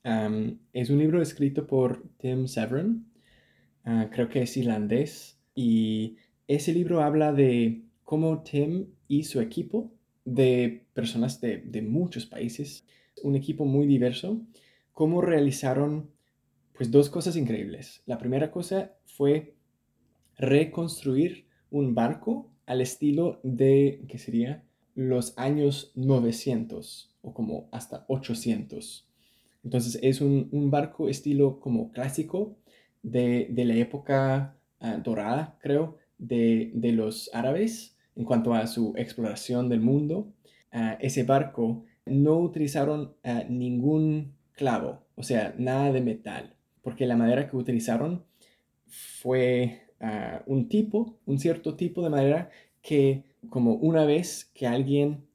es 0.04 0.90
un 0.90 0.98
libro 0.98 1.22
escrito 1.22 1.68
por 1.68 2.04
Tim 2.18 2.48
Severin, 2.48 3.06
ah, 3.86 4.10
creo 4.12 4.30
que 4.30 4.42
es 4.42 4.58
irlandés, 4.58 5.40
y 5.54 6.18
ese 6.48 6.74
libro 6.74 7.02
habla 7.02 7.34
de 7.34 7.84
cómo 8.04 8.44
Tim 8.44 8.88
y 9.08 9.24
su 9.24 9.42
equipo 9.42 9.92
de 10.26 10.86
personas 10.94 11.42
de, 11.42 11.58
de 11.58 11.82
muchos 11.82 12.26
países, 12.26 12.86
un 13.24 13.36
equipo 13.36 13.66
muy 13.66 13.86
diverso, 13.86 14.42
cómo 14.94 15.22
realizaron 15.22 16.10
pues 16.74 16.90
dos 16.90 17.10
cosas 17.10 17.36
increíbles. 17.36 18.02
La 18.06 18.18
primera 18.18 18.52
cosa 18.52 18.96
fue 19.06 19.56
reconstruir 20.38 21.46
un 21.70 21.94
barco 21.94 22.52
al 22.66 22.82
estilo 22.82 23.40
de, 23.44 24.04
¿qué 24.08 24.18
sería? 24.18 24.64
Los 24.96 25.38
años 25.38 25.92
900 25.96 27.16
o 27.22 27.34
como 27.34 27.70
hasta 27.72 28.06
800. 28.08 29.11
Entonces 29.64 30.00
es 30.02 30.22
un, 30.22 30.50
barco 30.72 31.10
estilo 31.10 31.60
como 31.60 31.92
clásico 31.92 32.58
de, 33.04 33.52
la 33.56 33.76
época 33.76 34.58
ah, 34.80 34.98
dorada, 34.98 35.58
creo, 35.62 35.98
de, 36.18 36.72
los 36.94 37.30
árabes 37.34 37.98
en 38.16 38.26
cuanto 38.26 38.54
a 38.54 38.68
su 38.68 38.94
exploración 38.98 39.70
del 39.70 39.82
mundo. 39.82 40.34
Ah, 40.72 40.98
ese 41.00 41.24
barco 41.24 41.86
no 42.06 42.40
utilizaron 42.40 43.14
ah, 43.24 43.44
ningún 43.50 44.34
clavo, 44.54 45.04
o 45.16 45.24
sea, 45.24 45.54
nada 45.58 45.92
de 45.92 46.02
metal, 46.02 46.56
porque 46.82 47.06
la 47.06 47.16
madera 47.16 47.50
que 47.50 47.58
utilizaron 47.58 48.24
fue 48.88 49.88
un 50.48 50.68
tipo, 50.68 51.20
un 51.28 51.38
cierto 51.38 51.76
tipo 51.76 52.02
de 52.02 52.10
madera 52.10 52.50
que 52.82 53.24
como 53.52 53.76
una 53.76 54.04
vez 54.04 54.50
que 54.56 54.66
alguien 54.66 55.28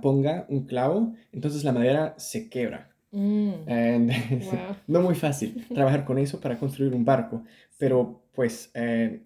ponga 0.00 0.46
un 0.48 0.66
clavo, 0.66 1.14
entonces 1.32 1.64
la 1.64 1.72
madera 1.72 2.14
se 2.16 2.48
quebra 2.48 2.95
Mm. 3.16 4.10
no 4.88 5.00
muy 5.00 5.14
fácil 5.14 5.66
trabajar 5.72 6.04
con 6.04 6.18
eso 6.18 6.38
para 6.38 6.58
construir 6.58 6.92
un 6.92 7.06
barco, 7.06 7.42
pero 7.78 8.22
pues 8.34 8.70
eh, 8.74 9.22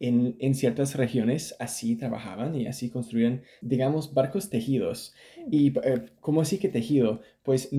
en, 0.00 0.34
en, 0.40 0.54
ciertas 0.56 0.96
regiones 0.96 1.54
así 1.60 1.94
trabajaban 1.94 2.56
y 2.56 2.66
así 2.66 2.90
construían, 2.90 3.42
digamos, 3.60 4.14
barcos 4.14 4.50
tejidos. 4.50 5.14
¿Y 5.48 5.78
eh, 5.84 6.06
cómo 6.20 6.40
así 6.40 6.58
que 6.58 6.68
tejido? 6.68 7.20
Pues 7.44 7.70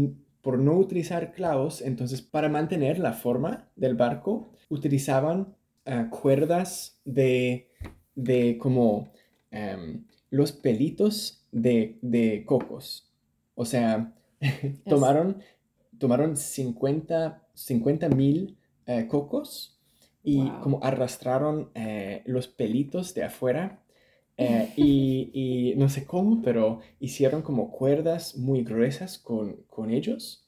por 0.42 0.58
no 0.58 0.78
utilizar 0.78 1.34
clavos, 1.34 1.82
entonces 1.82 2.22
para 2.22 2.48
mantener 2.48 2.98
la 2.98 3.12
forma 3.12 3.70
del 3.76 3.96
barco, 3.96 4.54
utilizaban 4.70 5.54
uh, 5.86 6.10
cuerdas 6.10 6.98
de, 7.04 7.70
de 8.16 8.58
como 8.58 9.12
um, 9.52 10.06
los 10.30 10.54
pelitos 10.54 11.46
de, 11.52 12.00
de, 12.02 12.46
cocos. 12.46 13.12
O 13.54 13.66
sea, 13.66 14.16
tomaron, 14.86 15.38
tomaron 15.98 16.36
50 16.36 18.10
mil 18.16 18.58
uh, 18.88 19.08
cocos 19.08 19.80
y 20.24 20.38
wow. 20.38 20.62
como 20.62 20.84
arrastraron 20.84 21.72
uh, 21.76 22.22
los 22.26 22.48
pelitos 22.48 23.14
de 23.14 23.24
afuera 23.24 23.82
eh, 24.38 24.70
y, 24.76 25.32
y, 25.34 25.76
no 25.76 25.90
sé 25.90 26.06
cómo, 26.06 26.42
pero 26.42 26.80
hicieron 27.00 27.42
como 27.42 27.72
cuerdas 27.72 28.38
muy 28.38 28.64
gruesas 28.64 29.18
con, 29.18 29.58
con 29.68 29.92
ellos. 29.92 30.48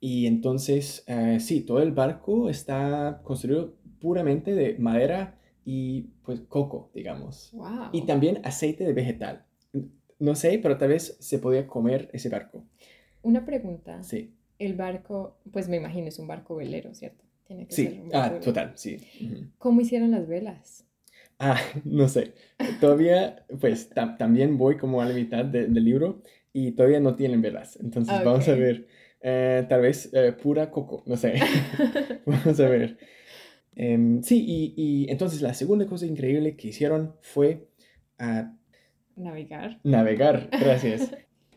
Y 0.00 0.26
entonces, 0.26 1.04
eh, 1.06 1.38
sí, 1.40 1.62
todo 1.62 1.80
el 1.80 1.92
barco 1.92 2.48
está 2.48 3.20
construido 3.24 3.74
puramente 4.00 4.54
de 4.54 4.76
madera 4.78 5.38
y 5.64 6.02
pues 6.22 6.40
coco, 6.42 6.90
digamos. 6.94 7.50
Wow. 7.52 7.88
Y 7.92 8.02
también 8.02 8.40
aceite 8.44 8.84
de 8.84 8.92
vegetal. 8.92 9.44
No 10.18 10.34
sé, 10.34 10.58
pero 10.62 10.78
tal 10.78 10.90
vez 10.90 11.16
se 11.20 11.38
podía 11.38 11.66
comer 11.66 12.08
ese 12.12 12.28
barco. 12.28 12.64
Una 13.26 13.44
pregunta. 13.44 14.04
Sí. 14.04 14.32
El 14.56 14.74
barco, 14.74 15.38
pues 15.50 15.68
me 15.68 15.78
imagino, 15.78 16.06
es 16.06 16.20
un 16.20 16.28
barco 16.28 16.54
velero, 16.54 16.94
¿cierto? 16.94 17.24
Tiene 17.44 17.66
que 17.66 17.74
sí. 17.74 17.84
ser 17.86 17.92
un 17.94 18.08
barco 18.08 18.18
ah, 18.18 18.28
velero. 18.28 18.44
total, 18.44 18.72
sí. 18.76 18.98
Uh 19.20 19.24
-huh. 19.24 19.50
¿Cómo 19.58 19.80
hicieron 19.80 20.12
las 20.12 20.28
velas? 20.28 20.86
Ah, 21.40 21.58
no 21.84 22.08
sé. 22.08 22.34
Todavía, 22.80 23.44
pues 23.60 23.88
tam 23.90 24.16
también 24.16 24.56
voy 24.56 24.76
como 24.76 25.02
a 25.02 25.06
la 25.06 25.12
mitad 25.12 25.44
de, 25.44 25.66
del 25.66 25.84
libro 25.84 26.22
y 26.52 26.70
todavía 26.70 27.00
no 27.00 27.16
tienen 27.16 27.42
velas. 27.42 27.76
Entonces 27.82 28.14
okay. 28.14 28.24
vamos 28.24 28.48
a 28.48 28.54
ver. 28.54 28.86
Eh, 29.20 29.66
tal 29.68 29.80
vez 29.80 30.08
eh, 30.12 30.32
pura 30.32 30.70
coco, 30.70 31.02
no 31.06 31.16
sé. 31.16 31.34
vamos 32.26 32.60
a 32.60 32.68
ver. 32.68 32.96
Um, 33.76 34.22
sí, 34.22 34.44
y, 34.46 34.74
y, 34.76 35.10
entonces 35.10 35.42
la 35.42 35.52
segunda 35.52 35.84
cosa 35.86 36.06
increíble 36.06 36.56
que 36.56 36.68
hicieron 36.68 37.16
fue... 37.22 37.66
Uh, 38.20 38.44
navegar. 39.16 39.80
Navegar, 39.82 40.48
gracias. 40.52 41.10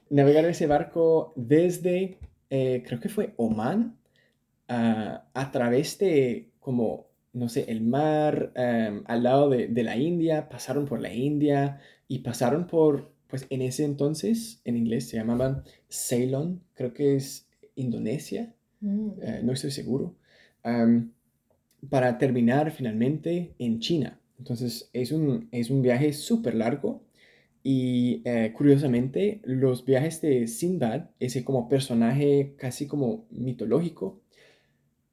Navegar 0.09 0.45
ese 0.45 0.67
barco 0.67 1.33
desde, 1.35 2.17
eh, 2.49 2.83
creo 2.85 2.99
que 2.99 3.09
fue 3.09 3.33
Oman, 3.37 3.97
uh, 4.69 5.19
a 5.33 5.51
través 5.51 5.97
de 5.97 6.49
como 6.59 7.09
no 7.33 7.49
sé, 7.49 7.65
el 7.67 7.81
mar 7.81 8.51
um, 8.55 9.03
al 9.05 9.23
lado 9.23 9.49
de, 9.49 9.67
de, 9.67 9.83
la 9.83 9.97
India, 9.97 10.49
pasaron 10.49 10.85
por 10.85 10.99
la 10.99 11.13
India 11.13 11.79
y 12.07 12.19
pasaron 12.19 12.67
por, 12.67 13.11
pues 13.27 13.45
en 13.49 13.61
ese 13.61 13.85
entonces, 13.85 14.61
en 14.65 14.77
inglés 14.77 15.09
se 15.09 15.17
llamaban 15.17 15.63
Ceylon, 15.89 16.61
creo 16.73 16.93
que 16.93 17.15
es 17.15 17.47
Indonesia, 17.75 18.53
mm. 18.81 19.07
uh, 19.07 19.43
no 19.43 19.53
estoy 19.53 19.71
seguro, 19.71 20.15
um, 20.65 21.11
para 21.89 22.17
terminar 22.17 22.71
finalmente 22.71 23.53
en 23.59 23.79
China. 23.79 24.19
Entonces 24.37 24.89
es 24.93 25.11
un, 25.11 25.49
es 25.51 25.69
un 25.69 25.81
viaje 25.81 26.13
súper 26.13 26.55
largo 26.55 27.03
y 27.63 28.23
uh, 28.25 28.53
curiosamente 28.53 29.41
los 29.43 29.85
viajes 29.85 30.21
de 30.21 30.47
Sinbad, 30.47 31.09
ese 31.19 31.43
como 31.43 31.67
personaje 31.67 32.55
casi 32.57 32.87
como 32.87 33.27
mitológico, 33.29 34.21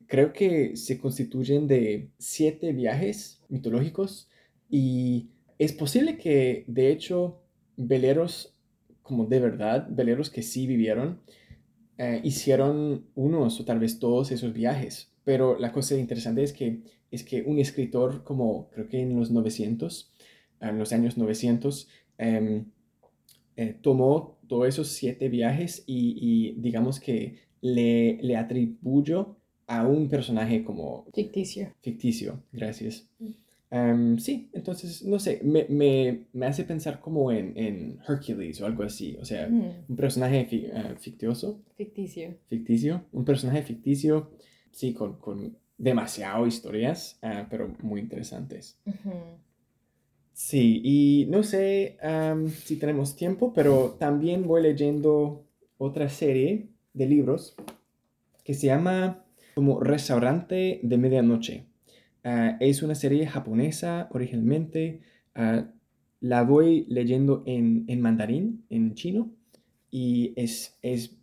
creo 0.07 0.33
que 0.33 0.77
se 0.77 0.99
constituyen 0.99 1.67
de 1.67 2.11
siete 2.19 2.73
viajes 2.73 3.43
mitológicos 3.49 4.29
y 4.71 5.31
es 5.59 5.73
posible 5.73 6.19
que 6.19 6.65
de 6.69 6.93
hecho 6.93 7.43
veleros 7.77 8.57
como 9.07 9.27
de 9.27 9.39
verdad, 9.39 9.87
veleros 9.89 10.31
que 10.31 10.43
sí 10.43 10.67
vivieron, 10.67 11.21
eh, 11.97 12.21
hicieron 12.25 13.07
unos 13.15 13.61
o 13.61 13.65
tal 13.65 13.79
vez 13.79 14.01
todos 14.01 14.33
esos 14.33 14.53
viajes. 14.53 15.13
Pero 15.25 15.59
la 15.59 15.73
cosa 15.73 15.97
interesante 15.97 16.43
es 16.43 16.53
que, 16.53 16.81
es 17.11 17.23
que 17.23 17.43
un 17.43 17.59
escritor 17.59 18.25
como 18.25 18.69
creo 18.71 18.89
que 18.89 19.01
en 19.01 19.17
los 19.17 19.31
900, 19.31 20.13
en 20.61 20.79
los 20.79 20.93
años 20.93 21.17
900, 21.17 21.89
eh, 22.19 22.65
eh, 23.57 23.77
tomó 23.81 24.39
todos 24.49 24.69
esos 24.69 24.89
siete 24.89 25.29
viajes 25.29 25.83
y, 25.87 26.17
y 26.21 26.61
digamos 26.61 27.01
que 27.01 27.39
le, 27.61 28.19
le 28.23 28.37
atribuyó 28.37 29.37
a 29.67 29.87
un 29.87 30.09
personaje 30.09 30.63
como... 30.63 31.07
Ficticio. 31.13 31.73
Ficticio, 31.83 32.43
gracias. 32.53 33.09
Um, 33.71 34.19
sí, 34.19 34.49
entonces, 34.53 35.05
no 35.05 35.19
sé, 35.19 35.41
me, 35.43 35.67
me, 35.69 36.27
me 36.33 36.47
hace 36.47 36.63
pensar 36.63 37.01
como 37.01 37.33
en, 37.33 37.53
en, 37.57 37.99
Hercules 38.07 38.61
o 38.61 38.67
algo 38.67 38.85
así, 38.85 39.17
o 39.21 39.25
sea, 39.25 39.49
mm. 39.49 39.87
un 39.89 39.97
personaje 39.97 40.45
fi 40.45 40.67
uh, 40.67 40.97
fictioso. 40.97 41.61
Ficticio. 41.77 42.37
Ficticio, 42.47 43.05
un 43.13 43.25
personaje 43.25 43.63
ficticio, 43.63 44.31
sí, 44.71 44.95
con, 44.95 45.17
con 45.19 45.57
demasiado 45.77 46.47
historias, 46.47 47.19
uh, 47.23 47.47
pero 47.51 47.75
muy 47.83 48.01
interesantes. 48.01 48.79
Uh 48.87 48.91
-huh. 48.93 49.46
Sí, 50.37 50.83
y 50.85 51.27
no 51.31 51.43
sé 51.43 51.97
si 52.63 52.77
tenemos 52.77 53.17
tiempo, 53.17 53.55
pero 53.55 53.97
también 53.99 54.47
voy 54.47 54.63
leyendo 54.63 55.47
otra 55.79 56.11
serie 56.11 56.69
de 56.93 57.07
libros 57.07 57.57
que 58.45 58.53
se 58.53 58.67
llama 58.67 59.25
como 59.55 59.81
Restaurante 59.81 60.79
de 60.83 60.99
Medianoche. 60.99 61.65
Uh, 62.23 62.55
es 62.61 62.83
una 62.83 62.95
serie 62.95 63.27
japonesa 63.27 64.11
originalmente. 64.13 65.01
Uh, 65.35 65.71
la 66.21 66.43
voy 66.43 66.85
leyendo 66.91 67.43
en, 67.47 67.87
en, 67.89 68.03
mandarín, 68.03 68.67
en 68.69 68.93
chino, 68.93 69.33
y 69.91 70.35
es, 70.37 70.79
es, 70.83 71.17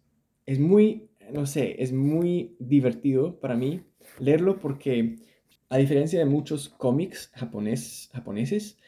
es 0.48 0.60
muy, 0.60 1.12
no 1.32 1.46
sé, 1.46 1.76
es 1.84 1.94
muy 1.94 2.56
divertido 2.58 3.40
para 3.40 3.56
mí 3.56 3.84
leerlo 4.18 4.58
porque, 4.58 5.18
a 5.70 5.78
diferencia 5.78 6.18
de 6.18 6.26
muchos 6.26 6.70
cómics 6.70 7.30
japonés, 7.36 8.10
japoneses, 8.12 8.80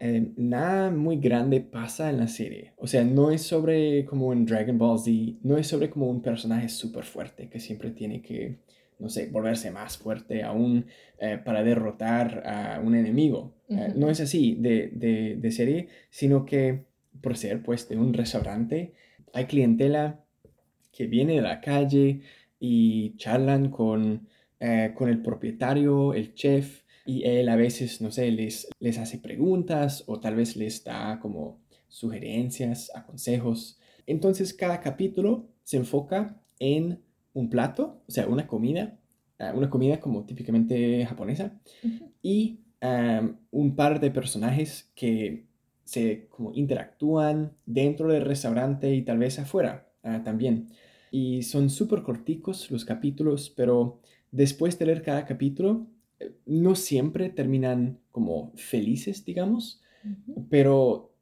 eh, 0.00 0.32
nada 0.36 0.90
muy 0.90 1.16
grande 1.16 1.60
pasa 1.60 2.10
en 2.10 2.18
la 2.18 2.26
serie. 2.28 2.72
O 2.76 2.86
sea, 2.86 3.04
no 3.04 3.30
es 3.30 3.42
sobre 3.42 4.04
como 4.04 4.32
en 4.32 4.46
Dragon 4.46 4.78
Ball 4.78 4.98
Z, 4.98 5.38
no 5.42 5.56
es 5.56 5.66
sobre 5.68 5.90
como 5.90 6.08
un 6.08 6.22
personaje 6.22 6.68
súper 6.68 7.04
fuerte 7.04 7.48
que 7.48 7.60
siempre 7.60 7.90
tiene 7.90 8.22
que 8.22 8.58
no 9.00 9.08
sé, 9.08 9.28
volverse 9.30 9.70
más 9.70 9.96
fuerte 9.96 10.42
aún 10.42 10.86
eh, 11.18 11.38
para 11.42 11.64
derrotar 11.64 12.46
a 12.46 12.80
un 12.80 12.94
enemigo. 12.94 13.54
Uh 13.68 13.74
-huh. 13.74 13.88
eh, 13.88 13.92
no 13.96 14.10
es 14.10 14.20
así 14.20 14.56
de, 14.60 14.90
de, 14.92 15.36
de, 15.36 15.50
serie, 15.50 15.88
sino 16.10 16.44
que 16.44 16.84
por 17.20 17.36
ser 17.36 17.62
pues 17.62 17.88
de 17.88 17.96
un 17.96 18.12
restaurante, 18.12 18.92
hay 19.32 19.46
clientela 19.46 20.20
que 20.92 21.06
viene 21.06 21.34
de 21.34 21.42
la 21.42 21.60
calle 21.60 22.20
y 22.58 23.16
charlan 23.16 23.70
con, 23.70 24.28
eh, 24.60 24.92
con 24.94 25.08
el 25.08 25.22
propietario, 25.22 26.14
el 26.14 26.34
chef, 26.34 26.79
y 27.06 27.24
él 27.24 27.48
a 27.48 27.56
veces, 27.56 28.00
no 28.00 28.10
sé, 28.10 28.30
les, 28.30 28.68
les 28.78 28.98
hace 28.98 29.18
preguntas 29.18 30.04
o 30.06 30.20
tal 30.20 30.36
vez 30.36 30.56
les 30.56 30.84
da 30.84 31.18
como 31.20 31.60
sugerencias, 31.88 32.90
consejos. 33.06 33.78
Entonces 34.06 34.54
cada 34.54 34.80
capítulo 34.80 35.48
se 35.62 35.76
enfoca 35.76 36.40
en 36.58 37.00
un 37.32 37.48
plato, 37.48 38.02
o 38.06 38.10
sea, 38.10 38.26
una 38.26 38.46
comida, 38.46 38.98
uh, 39.38 39.56
una 39.56 39.70
comida 39.70 40.00
como 40.00 40.24
típicamente 40.24 41.04
japonesa, 41.06 41.58
uh 41.82 41.88
-huh. 41.88 42.12
y 42.22 42.60
um, 42.82 43.36
un 43.50 43.76
par 43.76 44.00
de 44.00 44.10
personajes 44.10 44.90
que 44.94 45.46
se 45.84 46.28
como 46.28 46.52
interactúan 46.54 47.52
dentro 47.66 48.12
del 48.12 48.24
restaurante 48.24 48.94
y 48.94 49.02
tal 49.02 49.18
vez 49.18 49.38
afuera 49.38 49.88
uh, 50.04 50.22
también. 50.22 50.68
Y 51.10 51.42
son 51.42 51.70
súper 51.70 52.02
corticos 52.02 52.70
los 52.70 52.84
capítulos, 52.84 53.50
pero 53.50 54.00
después 54.30 54.78
de 54.78 54.86
leer 54.86 55.02
cada 55.02 55.24
capítulo, 55.24 55.88
no 56.46 56.74
siempre 56.74 57.30
terminan 57.30 57.98
como 58.10 58.52
felices, 58.56 59.24
digamos, 59.24 59.80
uh 60.04 60.08
-huh. 60.08 60.46
pero 60.50 61.12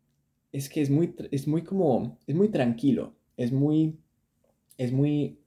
es 0.52 0.68
que 0.68 0.80
es 0.80 0.90
muy, 0.90 1.14
es 1.30 1.46
muy 1.46 1.62
como, 1.62 2.18
es 2.26 2.34
muy 2.34 2.48
tranquilo, 2.48 3.14
es 3.36 3.52
muy, 3.52 3.98
es 4.76 4.92
muy 4.92 5.38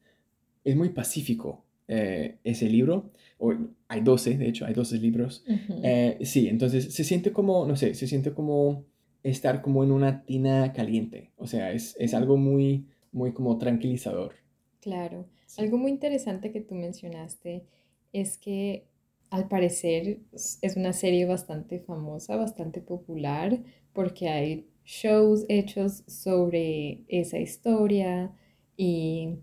es 0.63 0.75
muy 0.75 0.89
pacífico 0.89 1.63
eh, 1.87 2.37
ese 2.43 2.67
libro. 2.69 3.11
O, 3.37 3.53
hay 3.87 4.01
12, 4.01 4.37
de 4.37 4.47
hecho, 4.47 4.65
hay 4.65 4.73
12 4.73 4.97
libros. 4.97 5.43
Uh 5.47 5.51
-huh. 5.51 5.81
eh, 5.83 6.17
sí, 6.25 6.47
entonces 6.47 6.93
se 6.93 7.03
siente 7.03 7.31
como, 7.31 7.65
no 7.65 7.75
sé, 7.75 7.93
se 7.93 8.07
siente 8.07 8.33
como 8.33 8.85
estar 9.23 9.61
como 9.61 9.83
en 9.83 9.91
una 9.91 10.23
tina 10.23 10.73
caliente. 10.73 11.31
O 11.37 11.47
sea, 11.47 11.71
es, 11.73 11.95
es 11.99 12.13
algo 12.13 12.37
muy, 12.37 12.87
muy 13.11 13.33
como 13.33 13.57
tranquilizador. 13.57 14.35
Claro. 14.79 15.27
Sí. 15.45 15.61
Algo 15.61 15.77
muy 15.77 15.91
interesante 15.91 16.51
que 16.51 16.61
tú 16.61 16.75
mencionaste 16.75 17.65
es 18.13 18.37
que 18.37 18.87
al 19.31 19.47
parecer 19.47 20.19
es 20.33 20.75
una 20.75 20.93
serie 20.93 21.25
bastante 21.25 21.79
famosa, 21.79 22.35
bastante 22.35 22.81
popular, 22.81 23.59
porque 23.93 24.29
hay 24.29 24.67
shows 24.85 25.45
hechos 25.49 26.03
sobre 26.05 27.03
esa 27.07 27.39
historia 27.39 28.31
y 28.77 29.35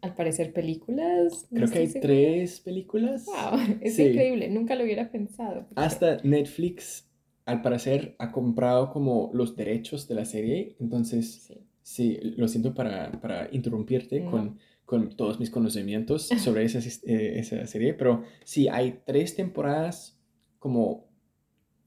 al 0.00 0.14
parecer 0.14 0.52
películas. 0.52 1.46
no 1.50 1.58
Creo 1.58 1.70
que 1.70 1.78
hay 1.80 1.86
segura. 1.88 2.08
tres 2.08 2.60
películas. 2.60 3.26
Wow, 3.26 3.60
es 3.82 3.96
Sí. 3.96 4.02
increíble, 4.04 4.48
nunca 4.48 4.74
lo 4.74 4.84
hubiera 4.84 5.10
pensado. 5.10 5.66
porque- 5.66 5.74
Hasta 5.82 6.16
Netflix, 6.22 7.06
al 7.44 7.62
parecer, 7.62 8.14
ha 8.18 8.32
comprado 8.32 8.90
como 8.92 9.30
los 9.34 9.56
derechos 9.56 10.08
de 10.08 10.14
la 10.14 10.24
serie. 10.24 10.76
Entonces, 10.80 11.42
Sí. 11.42 11.54
sí, 11.82 12.18
lo 12.36 12.48
siento 12.48 12.74
para, 12.74 13.10
para 13.20 13.48
interrumpirte 13.52 14.20
No. 14.20 14.30
con, 14.30 14.58
con 14.88 15.10
todos 15.10 15.38
mis 15.38 15.50
conocimientos 15.50 16.28
sobre 16.44 16.64
esa, 16.64 16.78
eh, 17.06 17.38
esa 17.40 17.66
serie. 17.66 17.92
Pero 17.92 18.22
sí, 18.42 18.68
hay 18.68 19.02
tres 19.04 19.36
temporadas 19.36 20.18
como 20.58 21.04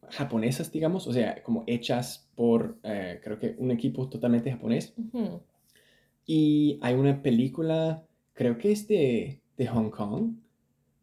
japonesas, 0.09 0.71
digamos. 0.71 1.07
O 1.07 1.13
sea, 1.13 1.41
como 1.41 1.63
hechas 1.65 2.29
por, 2.35 2.77
eh, 2.83 3.19
creo 3.23 3.39
que 3.39 3.55
un 3.57 3.71
equipo 3.71 4.07
totalmente 4.07 4.51
japonés. 4.51 4.93
Y 6.25 6.77
hay 6.81 6.93
una 6.93 7.21
película, 7.23 8.05
creo 8.33 8.57
que 8.59 8.71
es 8.71 8.87
de, 8.87 9.41
de 9.57 9.67
Hong 9.67 9.89
Kong, 9.89 10.35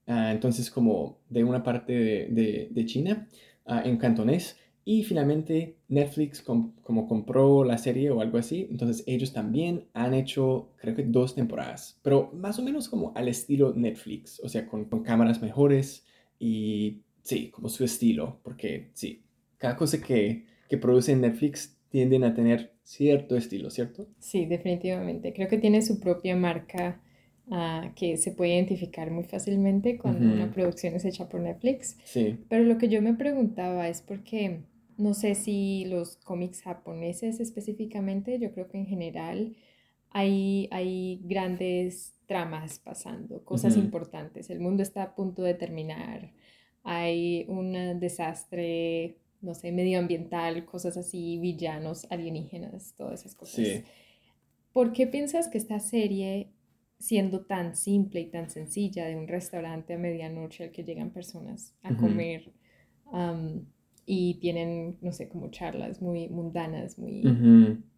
ah, 0.06 0.30
entonces 0.32 0.70
como 0.70 1.18
de 1.28 1.42
una 1.44 1.62
parte 1.64 1.92
de, 1.92 2.28
de- 2.30 2.68
de 2.70 2.86
China, 2.86 3.28
ah, 3.66 3.82
en 3.84 3.96
cantonés. 3.98 4.56
Y 4.90 5.04
finalmente 5.04 5.76
Netflix 5.88 6.40
com- 6.40 6.72
como 6.82 7.06
compró 7.06 7.62
la 7.62 7.76
serie 7.76 8.10
o 8.10 8.22
algo 8.22 8.38
así, 8.38 8.66
entonces 8.70 9.04
ellos 9.06 9.34
también 9.34 9.84
han 9.92 10.14
hecho, 10.14 10.70
creo 10.78 10.94
que 10.94 11.02
dos 11.02 11.34
temporadas, 11.34 12.00
pero 12.02 12.30
más 12.32 12.58
o 12.58 12.62
menos 12.62 12.88
como 12.88 13.12
al 13.14 13.28
estilo 13.28 13.74
Netflix, 13.74 14.40
o 14.42 14.48
sea, 14.48 14.66
con, 14.66 14.86
con 14.86 15.02
cámaras 15.02 15.42
mejores 15.42 16.06
y 16.38 17.02
sí, 17.22 17.50
como 17.50 17.68
su 17.68 17.84
estilo, 17.84 18.40
porque 18.42 18.88
sí, 18.94 19.20
cada 19.58 19.76
cosa 19.76 20.00
que, 20.00 20.46
que 20.70 20.78
produce 20.78 21.14
Netflix 21.14 21.76
tienden 21.90 22.24
a 22.24 22.32
tener 22.32 22.72
cierto 22.82 23.36
estilo, 23.36 23.68
¿cierto? 23.68 24.06
Sí, 24.18 24.46
definitivamente. 24.46 25.34
Creo 25.34 25.48
que 25.48 25.58
tiene 25.58 25.82
su 25.82 26.00
propia 26.00 26.34
marca 26.34 27.02
ah, 27.50 27.92
que 27.94 28.16
se 28.16 28.32
puede 28.32 28.54
identificar 28.54 29.10
muy 29.10 29.24
fácilmente 29.24 29.98
cuando 29.98 30.24
Ujú. 30.24 30.34
una 30.34 30.50
producción 30.50 30.94
es 30.94 31.04
hecha 31.04 31.28
por 31.28 31.40
Netflix. 31.40 31.98
Sí. 32.04 32.38
Pero 32.48 32.64
lo 32.64 32.78
que 32.78 32.88
yo 32.88 33.02
me 33.02 33.12
preguntaba 33.14 33.88
es 33.88 34.00
porque 34.00 34.62
no 34.98 35.14
sé 35.14 35.34
si 35.36 35.84
los 35.86 36.16
cómics 36.16 36.60
japoneses 36.60 37.40
específicamente, 37.40 38.38
yo 38.38 38.52
creo 38.52 38.68
que 38.68 38.78
en 38.78 38.86
general 38.86 39.56
hay, 40.10 40.68
hay 40.72 41.20
grandes 41.24 42.14
tramas 42.26 42.80
pasando, 42.80 43.44
cosas 43.44 43.76
importantes. 43.76 44.50
El 44.50 44.60
mundo 44.60 44.82
está 44.82 45.02
a 45.04 45.14
punto 45.14 45.42
de 45.42 45.54
terminar, 45.54 46.32
hay 46.82 47.46
un 47.48 48.00
desastre, 48.00 49.18
no 49.40 49.54
sé, 49.54 49.70
medioambiental, 49.70 50.64
cosas 50.64 50.96
así, 50.96 51.38
villanos, 51.38 52.06
alienígenas, 52.10 52.94
todas 52.96 53.20
esas 53.20 53.36
cosas. 53.36 53.54
Sí. 53.54 53.84
¿Por 54.72 54.92
qué 54.92 55.06
piensas 55.06 55.48
que 55.48 55.58
esta 55.58 55.78
serie, 55.78 56.50
siendo 56.98 57.46
tan 57.46 57.76
simple 57.76 58.20
y 58.20 58.30
tan 58.30 58.50
sencilla, 58.50 59.06
de 59.06 59.16
un 59.16 59.28
restaurante 59.28 59.94
a 59.94 59.98
medianoche 59.98 60.64
al 60.64 60.72
que 60.72 60.82
llegan 60.82 61.10
personas 61.10 61.74
a 61.82 61.96
comer 61.96 62.52
y 64.10 64.36
tienen, 64.40 64.96
no 65.02 65.12
sé, 65.12 65.28
como 65.28 65.50
charlas 65.50 66.00
muy 66.02 66.28
mundanas, 66.30 66.98
muy 66.98 67.44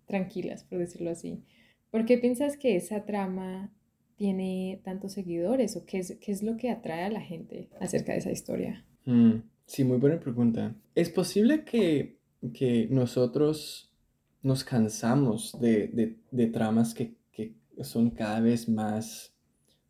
tranquilas, 0.06 0.64
por 0.64 0.78
decirlo 0.78 1.10
así? 1.10 1.44
¿Por 1.90 2.04
qué 2.04 2.18
piensas 2.18 2.56
que 2.56 2.76
esa 2.76 3.04
trama 3.06 3.72
tiene 4.16 4.80
tantos 4.84 5.12
seguidores 5.12 5.76
o 5.76 5.86
qué 5.86 5.98
es, 6.00 6.18
qué 6.20 6.32
es 6.32 6.42
lo 6.42 6.56
que 6.56 6.70
atrae 6.70 7.04
a 7.04 7.10
la 7.10 7.20
gente 7.20 7.70
acerca 7.80 8.12
de 8.12 8.18
esa 8.18 8.32
historia? 8.32 8.84
Mm, 9.04 9.42
Sí, 9.66 9.84
muy 9.84 9.98
buena 9.98 10.18
pregunta. 10.18 10.74
¿Es 10.96 11.10
posible 11.10 11.64
que, 11.64 12.18
que 12.52 12.88
nosotros 12.90 13.94
nos 14.42 14.64
cansamos 14.64 15.56
de, 15.60 15.86
de- 15.88 16.18
de 16.32 16.46
tramas 16.48 16.92
que, 16.92 17.14
que 17.30 17.54
son 17.84 18.10
cada 18.10 18.40
vez 18.40 18.68
más 18.68 19.32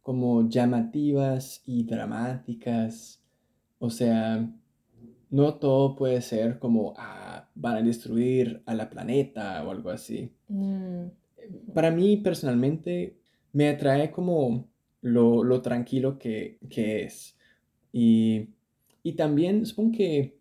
como 0.03 0.49
llamativas 0.51 1.63
y 1.67 1.85
dramáticas? 1.85 3.23
O 3.79 3.91
sea, 3.91 4.51
no 5.31 5.55
todo 5.59 5.97
puede 5.97 6.23
ser 6.23 6.59
como, 6.59 6.95
ah, 6.99 7.49
van 7.55 7.77
a 7.79 7.83
destruir 7.83 8.63
a 8.67 8.75
la 8.75 8.91
planeta 8.91 9.65
o 9.65 9.71
algo 9.71 9.91
así. 9.91 10.35
Mm, 10.51 11.11
Para 11.73 11.91
mí 11.91 12.17
personalmente 12.19 13.17
me 13.53 13.69
atrae 13.69 14.11
como 14.11 14.69
lo, 15.01 15.45
lo 15.45 15.63
tranquilo 15.63 16.19
que, 16.19 16.59
que 16.69 17.05
es. 17.05 17.39
Y, 17.93 18.51
y 19.03 19.15
también 19.15 19.67
supongo 19.67 19.93
que 19.99 20.39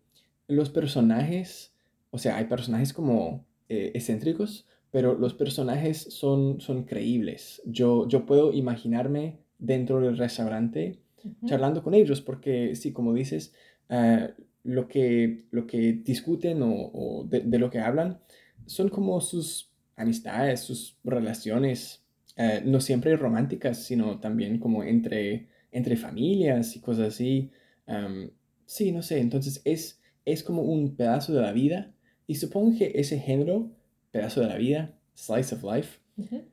los 0.48 0.70
personajes, 0.70 1.74
o 2.10 2.18
sea, 2.18 2.36
hay 2.36 2.46
personajes 2.46 2.92
como 2.92 3.46
eh, 3.68 3.92
excéntricos, 3.94 4.66
pero 4.90 5.14
los 5.18 5.34
personajes 5.34 5.98
son, 5.98 6.60
son 6.60 6.84
creíbles. 6.84 7.62
Yo, 7.66 8.08
yo 8.08 8.26
puedo 8.26 8.52
imaginarme 8.52 9.38
dentro 9.58 10.00
del 10.00 10.18
restaurante 10.18 11.00
ujú, 11.24 11.46
charlando 11.46 11.82
con 11.82 11.94
ellos, 11.94 12.20
porque 12.20 12.74
sí, 12.76 12.92
como 12.92 13.14
dices, 13.14 13.54
ah, 13.88 14.30
lo 14.64 14.88
que, 14.88 15.46
lo 15.50 15.66
que 15.66 15.92
discuten 15.94 16.62
o, 16.62 16.90
o 16.92 17.24
de, 17.24 17.40
de 17.40 17.58
lo 17.58 17.70
que 17.70 17.78
hablan 17.80 18.20
son 18.66 18.88
como 18.88 19.20
sus 19.20 19.70
amistades, 19.96 20.60
sus 20.60 20.98
relaciones, 21.04 22.04
eh, 22.36 22.62
no 22.64 22.80
siempre 22.80 23.16
románticas, 23.16 23.84
sino 23.84 24.20
también 24.20 24.58
como 24.58 24.82
entre, 24.84 25.48
entre 25.72 25.96
familias 25.96 26.76
y 26.76 26.80
cosas 26.80 27.08
así. 27.14 27.50
Am, 27.86 28.30
sí, 28.66 28.92
no 28.92 29.02
sé, 29.02 29.20
entonces 29.20 29.60
es, 29.64 30.00
es 30.24 30.42
como 30.42 30.62
un 30.62 30.96
pedazo 30.96 31.32
de 31.34 31.42
la 31.42 31.52
vida 31.52 31.92
y 32.26 32.36
supongo 32.36 32.76
que 32.78 32.92
ese 32.94 33.18
género, 33.18 33.70
pedazo 34.12 34.40
de 34.40 34.46
la 34.48 34.56
vida, 34.56 34.94
slice 35.14 35.54
of 35.54 35.64
life, 35.64 35.98
ujú. 36.16 36.44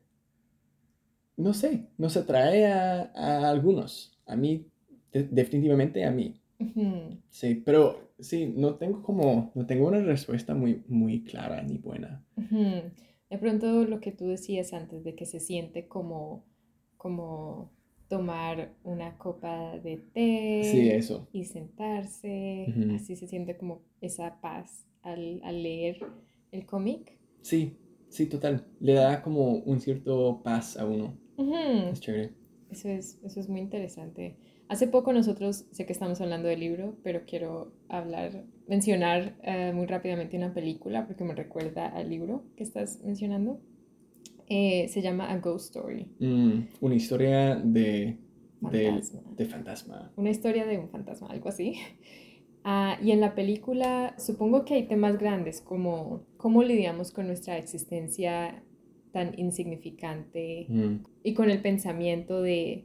no 1.38 1.54
sé, 1.54 1.88
nos 1.98 2.18
atrae 2.18 2.66
a, 2.68 3.12
a 3.16 3.50
algunos, 3.50 4.12
a 4.26 4.36
mí, 4.36 4.68
de- 5.12 5.24
definitivamente 5.30 6.04
a 6.06 6.12
mí. 6.12 6.42
Sí, 7.30 7.56
pero 7.56 8.14
sí, 8.20 8.48
no 8.56 8.76
tengo 8.76 9.04
como, 9.04 9.52
no 9.56 9.66
tengo 9.66 9.88
una 9.88 10.02
respuesta 10.02 10.54
muy, 10.56 10.84
muy 10.88 11.24
clara 11.24 11.62
ni 11.64 11.78
buena. 11.78 12.24
De 13.30 13.38
pronto 13.38 13.84
lo 13.86 14.00
que 14.00 14.12
tú 14.12 14.28
decías 14.28 14.74
antes 14.74 15.04
de 15.04 15.16
que 15.16 15.26
se 15.26 15.40
siente 15.40 15.88
como, 15.88 16.46
como 16.98 17.72
tomar 18.08 18.74
una 18.84 19.18
copa 19.18 19.78
de 19.80 19.98
té 20.14 20.62
Sí, 20.72 20.90
eso. 20.90 21.28
y 21.34 21.44
sentarse, 21.46 22.74
así 22.96 23.16
se 23.16 23.28
siente 23.28 23.58
como 23.58 23.82
esa 24.02 24.40
paz 24.42 24.88
al, 25.02 25.42
al 25.44 25.62
leer 25.62 25.98
el 26.52 26.66
cómic. 26.66 27.18
Sí, 27.42 27.78
sí, 28.10 28.28
total. 28.28 28.66
Le 28.80 28.94
da 28.94 29.22
como 29.22 29.54
un 29.56 29.80
cierto 29.82 30.42
paz 30.44 30.78
a 30.78 30.86
uno. 30.86 31.18
Es 31.92 32.00
chévere. 32.02 32.34
Eso 32.70 32.90
es, 32.90 33.20
eso 33.24 33.40
es 33.40 33.50
muy 33.50 33.62
interesante. 33.62 34.38
Hace 34.70 34.88
poco 34.88 35.14
nosotros, 35.14 35.66
sé 35.72 35.86
que 35.86 35.94
estamos 35.94 36.20
hablando 36.20 36.50
del 36.50 36.60
libro, 36.60 36.96
pero 37.04 37.22
quiero 37.26 37.72
hablar, 37.88 38.44
mencionar 38.68 39.36
eh, 39.44 39.72
muy 39.74 39.86
rápidamente 39.86 40.36
una 40.36 40.54
película 40.54 41.08
porque 41.08 41.24
me 41.24 41.34
recuerda 41.34 41.88
al 41.88 42.10
libro 42.10 42.44
que 42.58 42.64
estás 42.64 43.02
mencionando. 43.04 43.62
Eh, 44.50 44.88
se 44.90 45.02
llama 45.02 45.32
A 45.32 45.38
Ghost 45.40 45.76
Story, 45.76 46.08
Mm, 46.20 46.68
una 46.82 46.96
historia 46.96 47.56
de, 47.56 48.18
fantasma. 48.62 49.22
de 49.36 49.46
fantasma. 49.46 50.12
Una 50.18 50.30
historia 50.30 50.66
de 50.66 50.78
un 50.80 50.90
fantasma, 50.90 51.28
algo 51.30 51.50
así. 51.50 51.74
Ah, 52.70 52.98
y 53.02 53.12
en 53.12 53.22
la 53.22 53.34
película 53.34 54.14
supongo 54.18 54.66
que 54.66 54.74
hay 54.74 54.88
temas 54.88 55.18
grandes 55.18 55.62
como 55.62 56.26
cómo 56.36 56.64
lidiamos 56.64 57.12
con 57.14 57.26
nuestra 57.28 57.58
existencia 57.58 58.62
tan 59.14 59.40
insignificante 59.40 60.66
Mm, 60.68 60.96
y 61.24 61.34
con 61.34 61.50
el 61.50 61.62
pensamiento 61.62 62.42
de, 62.42 62.84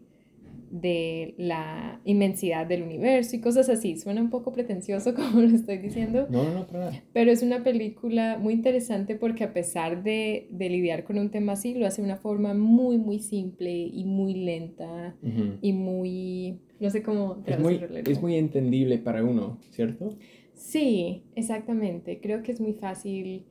de 0.72 1.34
la 1.36 2.00
inmensidad 2.04 2.66
del 2.66 2.82
universo 2.82 3.36
y 3.36 3.40
cosas 3.40 3.68
así. 3.68 3.96
Suena 3.98 4.22
un 4.22 4.30
poco 4.30 4.52
pretencioso 4.52 5.14
como 5.14 5.42
lo 5.42 5.54
estoy 5.54 5.78
diciendo, 5.78 6.26
No, 6.30 6.42
no, 6.44 6.54
no, 6.54 6.66
para 6.66 6.78
nada. 6.86 7.02
pero 7.12 7.30
es 7.30 7.42
una 7.42 7.62
película 7.62 8.38
muy 8.38 8.54
interesante 8.54 9.14
porque 9.14 9.44
a 9.44 9.52
pesar 9.52 10.02
de, 10.02 10.48
de 10.50 10.70
lidiar 10.70 11.04
con 11.04 11.18
un 11.18 11.30
tema 11.30 11.52
así, 11.52 11.74
lo 11.74 11.86
hace 11.86 12.00
de 12.00 12.06
una 12.06 12.16
forma 12.16 12.54
muy, 12.54 12.96
muy 12.96 13.18
simple 13.18 13.70
y 13.72 14.04
muy 14.04 14.34
lenta 14.34 15.14
y 15.60 15.72
muy... 15.72 16.58
No 16.80 16.90
sé 16.90 17.02
cómo 17.02 17.42
Es 17.46 17.60
muy, 17.60 17.80
es 18.06 18.20
muy 18.20 18.34
entendible 18.36 18.98
para 18.98 19.22
uno, 19.22 19.58
¿cierto? 19.70 20.16
Sí, 20.54 21.22
exactamente. 21.36 22.18
Creo 22.20 22.42
que 22.42 22.50
es 22.52 22.60
muy 22.60 22.72
fácil 22.72 23.44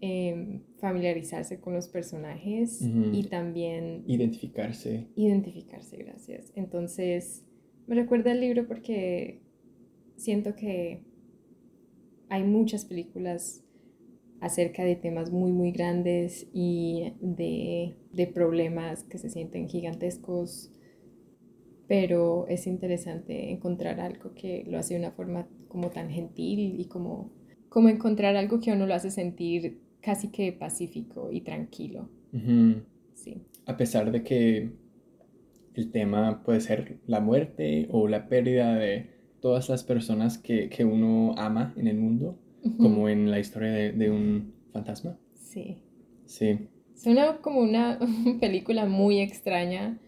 em, 0.00 0.62
familiarizarse 0.78 1.60
con 1.60 1.74
los 1.74 1.88
personajes 1.88 2.80
y 3.12 3.24
también 3.24 4.04
Identificarse. 4.06 5.08
identificarse, 5.16 5.96
gracias. 5.98 6.52
Entonces, 6.56 7.44
me 7.86 7.94
recuerda 7.96 8.32
el 8.32 8.40
libro 8.40 8.66
porque 8.66 9.40
siento 10.16 10.54
que 10.54 11.02
hay 12.28 12.44
muchas 12.44 12.84
películas 12.84 13.64
acerca 14.40 14.84
de 14.84 14.96
temas 14.96 15.30
muy, 15.30 15.52
muy 15.52 15.70
grandes 15.72 16.48
y 16.54 17.12
de, 17.20 17.96
de 18.12 18.26
problemas 18.26 19.04
que 19.04 19.18
se 19.18 19.28
sienten 19.28 19.68
gigantescos, 19.68 20.72
pero 21.88 22.46
es 22.48 22.66
interesante 22.66 23.50
encontrar 23.50 24.00
algo 24.00 24.32
que 24.34 24.64
lo 24.66 24.78
hace 24.78 24.94
de 24.94 25.00
una 25.00 25.10
forma 25.10 25.46
como 25.68 25.90
tan 25.90 26.08
gentil 26.08 26.80
y 26.80 26.86
como, 26.86 27.32
como 27.68 27.88
encontrar 27.88 28.36
algo 28.36 28.60
que 28.60 28.70
a 28.70 28.74
uno 28.74 28.86
lo 28.86 28.94
hace 28.94 29.10
sentir 29.10 29.80
casi 30.00 30.28
que 30.28 30.52
pacífico 30.52 31.30
y 31.32 31.40
tranquilo. 31.42 32.08
Sí. 33.14 33.42
A 33.66 33.76
pesar 33.76 34.10
de 34.12 34.22
que 34.22 34.70
el 35.74 35.90
tema 35.90 36.42
puede 36.42 36.60
ser 36.60 36.98
la 37.06 37.20
muerte 37.20 37.88
o 37.90 38.08
la 38.08 38.28
pérdida 38.28 38.74
de 38.74 39.10
todas 39.40 39.68
las 39.68 39.84
personas 39.84 40.38
que, 40.38 40.68
que 40.68 40.84
uno 40.84 41.34
ama 41.36 41.72
en 41.76 41.86
el 41.86 41.96
mundo, 41.98 42.38
como 42.78 43.08
en 43.08 43.30
la 43.30 43.38
historia 43.40 43.70
de, 43.70 43.92
de 43.92 44.10
un 44.10 44.52
fantasma. 44.72 45.18
Sí. 45.34 45.78
Sí. 46.26 46.68
Suena 46.94 47.38
como 47.38 47.60
una 47.60 47.98
película 48.40 48.86
muy 48.86 49.20
extraña. 49.20 49.98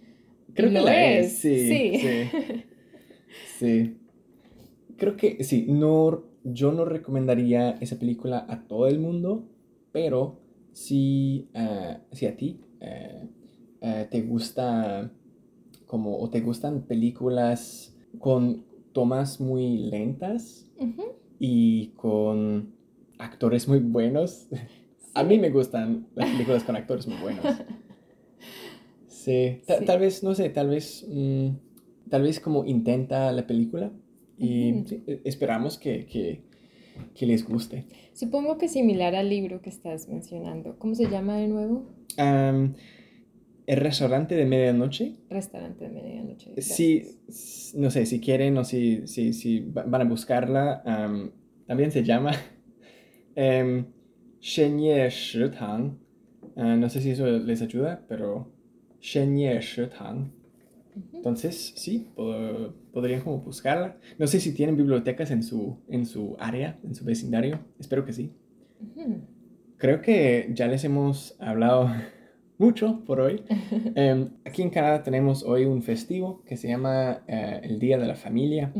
Creo 0.55 0.71
que 0.71 0.81
la 0.81 1.11
es. 1.19 1.33
es, 1.33 1.39
sí, 1.39 1.69
Sí. 1.69 1.99
sí. 1.99 2.65
Sí. 3.59 3.97
Creo 4.99 5.17
que 5.17 5.43
sí, 5.43 5.67
no, 5.69 6.25
yo 6.45 6.73
no 6.73 6.85
recomendaría 6.85 7.71
esa 7.81 7.99
película 7.99 8.45
a 8.49 8.65
todo 8.67 8.87
el 8.89 8.99
mundo, 9.01 9.49
pero 9.93 10.41
si, 10.73 11.49
ah, 11.55 12.01
si 12.13 12.27
a 12.27 12.37
ti 12.37 12.61
eh, 12.81 13.29
eh, 13.81 14.09
te 14.11 14.23
gusta 14.23 15.11
como 15.87 16.19
o 16.19 16.31
te 16.31 16.41
gustan 16.41 16.83
películas 16.83 17.95
con 18.19 18.65
tomas 18.93 19.41
muy 19.41 19.77
lentas 19.79 20.67
y 21.39 21.89
con 21.97 22.75
actores 23.19 23.69
muy 23.69 23.79
buenos. 23.81 24.49
A 25.15 25.23
mí 25.25 25.39
me 25.39 25.51
gustan 25.51 26.07
las 26.15 26.29
películas 26.31 26.65
con 26.65 26.77
actores 26.77 27.07
muy 27.07 27.19
buenos. 27.19 27.45
Sí, 29.07 29.61
ta- 29.67 29.79
Sí. 29.79 29.85
tal 29.85 30.01
vez, 30.01 30.23
no 30.25 30.35
sé, 30.35 30.49
tal 30.51 30.69
vez, 30.69 31.07
mm, 31.09 31.49
tal 32.11 32.23
vez 32.23 32.41
como 32.41 32.65
intenta 32.65 33.31
la 33.31 33.47
película 33.47 33.93
y 34.37 34.71
e- 35.07 35.21
esperamos 35.25 35.79
que, 35.79 36.07
que, 36.07 36.43
que 37.15 37.27
les 37.27 37.47
guste. 37.47 37.87
Supongo 38.15 38.59
que 38.59 38.69
similar 38.69 39.15
al 39.15 39.29
libro 39.29 39.61
que 39.61 39.71
estás 39.71 40.09
mencionando. 40.09 40.79
¿Cómo 40.79 40.95
se 40.95 41.09
llama 41.09 41.37
de 41.37 41.49
nuevo? 41.49 41.87
Um, 42.19 42.75
el 43.67 43.77
restaurante 43.77 44.35
de 44.35 44.45
medianoche. 44.45 45.17
Restaurante 45.31 45.89
de 45.89 45.91
medianoche. 45.91 46.61
Sí, 46.61 47.03
no 47.75 47.91
sé, 47.91 48.07
si 48.07 48.21
quieren 48.21 48.59
o 48.59 48.65
si, 48.65 49.07
si, 49.07 49.33
si 49.33 49.61
van 49.61 50.01
a 50.01 50.05
buscarla, 50.05 50.83
um, 50.85 51.31
también 51.67 51.91
se 51.93 52.03
llama 52.03 52.33
em, 53.35 53.79
um, 53.79 53.85
Shenye 54.41 55.09
Shitang. 55.09 55.99
Uh, 56.55 56.61
ah, 56.61 56.77
no 56.77 56.89
sé 56.89 57.01
si 57.01 57.11
eso 57.11 57.27
les 57.27 57.63
ayuda, 57.63 58.05
pero 58.09 58.53
Shenye 59.01 59.61
Shitang. 59.61 60.42
Entonces, 61.13 61.73
sí, 61.77 62.11
po- 62.15 62.75
podrían 62.93 63.21
como 63.23 63.39
buscarla. 63.39 63.97
No 64.19 64.27
sé 64.27 64.41
si 64.41 64.53
tienen 64.55 64.77
bibliotecas 64.77 65.31
en 65.31 65.43
su, 65.43 65.79
en 65.89 66.05
su 66.07 66.37
área, 66.39 66.79
en 66.85 66.95
su 66.95 67.05
vecindario. 67.05 67.61
Espero 67.79 68.05
que 68.05 68.13
sí. 68.13 68.33
Creo 69.79 70.01
que 70.01 70.51
ya 70.55 70.67
les 70.69 70.85
hemos 70.85 71.37
hablado 71.41 71.91
mucho 72.59 73.03
por 73.05 73.21
hoy. 73.21 73.43
Em, 73.95 74.31
aquí 74.45 74.63
en 74.63 74.71
Canadá 74.71 75.03
tenemos 75.03 75.43
hoy 75.45 75.65
un 75.65 75.83
festivo 75.83 76.43
que 76.45 76.57
se 76.57 76.69
llama 76.69 77.23
eh, 77.27 77.61
el 77.65 77.79
Día 77.79 77.99
de 77.99 78.07
la 78.07 78.15
Familia. 78.15 78.73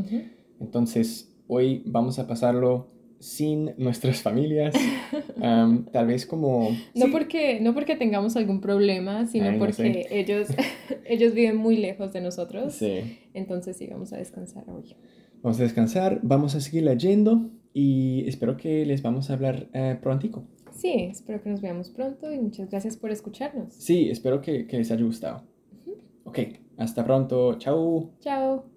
Entonces, 0.61 1.35
hoy 1.49 1.83
vamos 1.87 2.19
a 2.19 2.27
pasarlo 2.27 2.89
sin 3.23 3.73
nuestras 3.79 4.21
familias. 4.21 4.75
Am, 5.41 5.87
tal 5.87 6.09
vez 6.09 6.27
como... 6.27 6.71
No, 6.95 7.07
sí, 7.07 7.13
porque, 7.13 7.61
no 7.61 7.73
porque 7.73 7.95
tengamos 7.95 8.37
algún 8.37 8.61
problema, 8.61 9.27
sino 9.27 9.47
Ay, 9.47 9.53
no 9.53 9.59
porque 9.61 10.05
sé. 10.05 10.07
ellos, 10.11 10.49
ellos 11.05 11.33
viven 11.33 11.57
muy 11.57 11.77
lejos 11.77 12.13
de 12.13 12.21
nosotros. 12.21 12.75
Sí. 12.75 13.19
Entonces 13.33 13.77
sí, 13.77 13.87
vamos 13.87 14.13
a 14.13 14.17
descansar 14.17 14.65
hoy. 14.69 14.97
Vamos 15.41 15.61
a 15.61 15.63
descansar, 15.63 16.19
vamos 16.23 16.57
a 16.57 16.61
seguir 16.61 16.83
leyendo 16.83 17.51
y 17.73 18.25
espero 18.27 18.57
que 18.57 18.85
les 18.85 19.03
vamos 19.03 19.31
a 19.31 19.35
hablar 19.35 19.69
eh, 19.73 19.97
prontico. 20.03 20.45
Sí, 20.73 21.09
espero 21.11 21.41
que 21.41 21.49
nos 21.51 21.61
veamos 21.61 21.91
pronto 21.91 22.33
y 22.33 22.41
muchas 22.41 22.71
gracias 22.71 22.97
por 22.97 23.13
escucharnos. 23.13 23.73
Sí, 23.73 24.11
espero 24.11 24.41
que, 24.41 24.67
que 24.67 24.79
les 24.79 24.91
haya 24.91 25.05
gustado. 25.05 25.45
Ujú. 25.81 25.97
Ok, 26.25 26.39
hasta 26.77 27.05
pronto. 27.05 27.55
Chao. 27.59 28.11
Chao. 28.21 28.72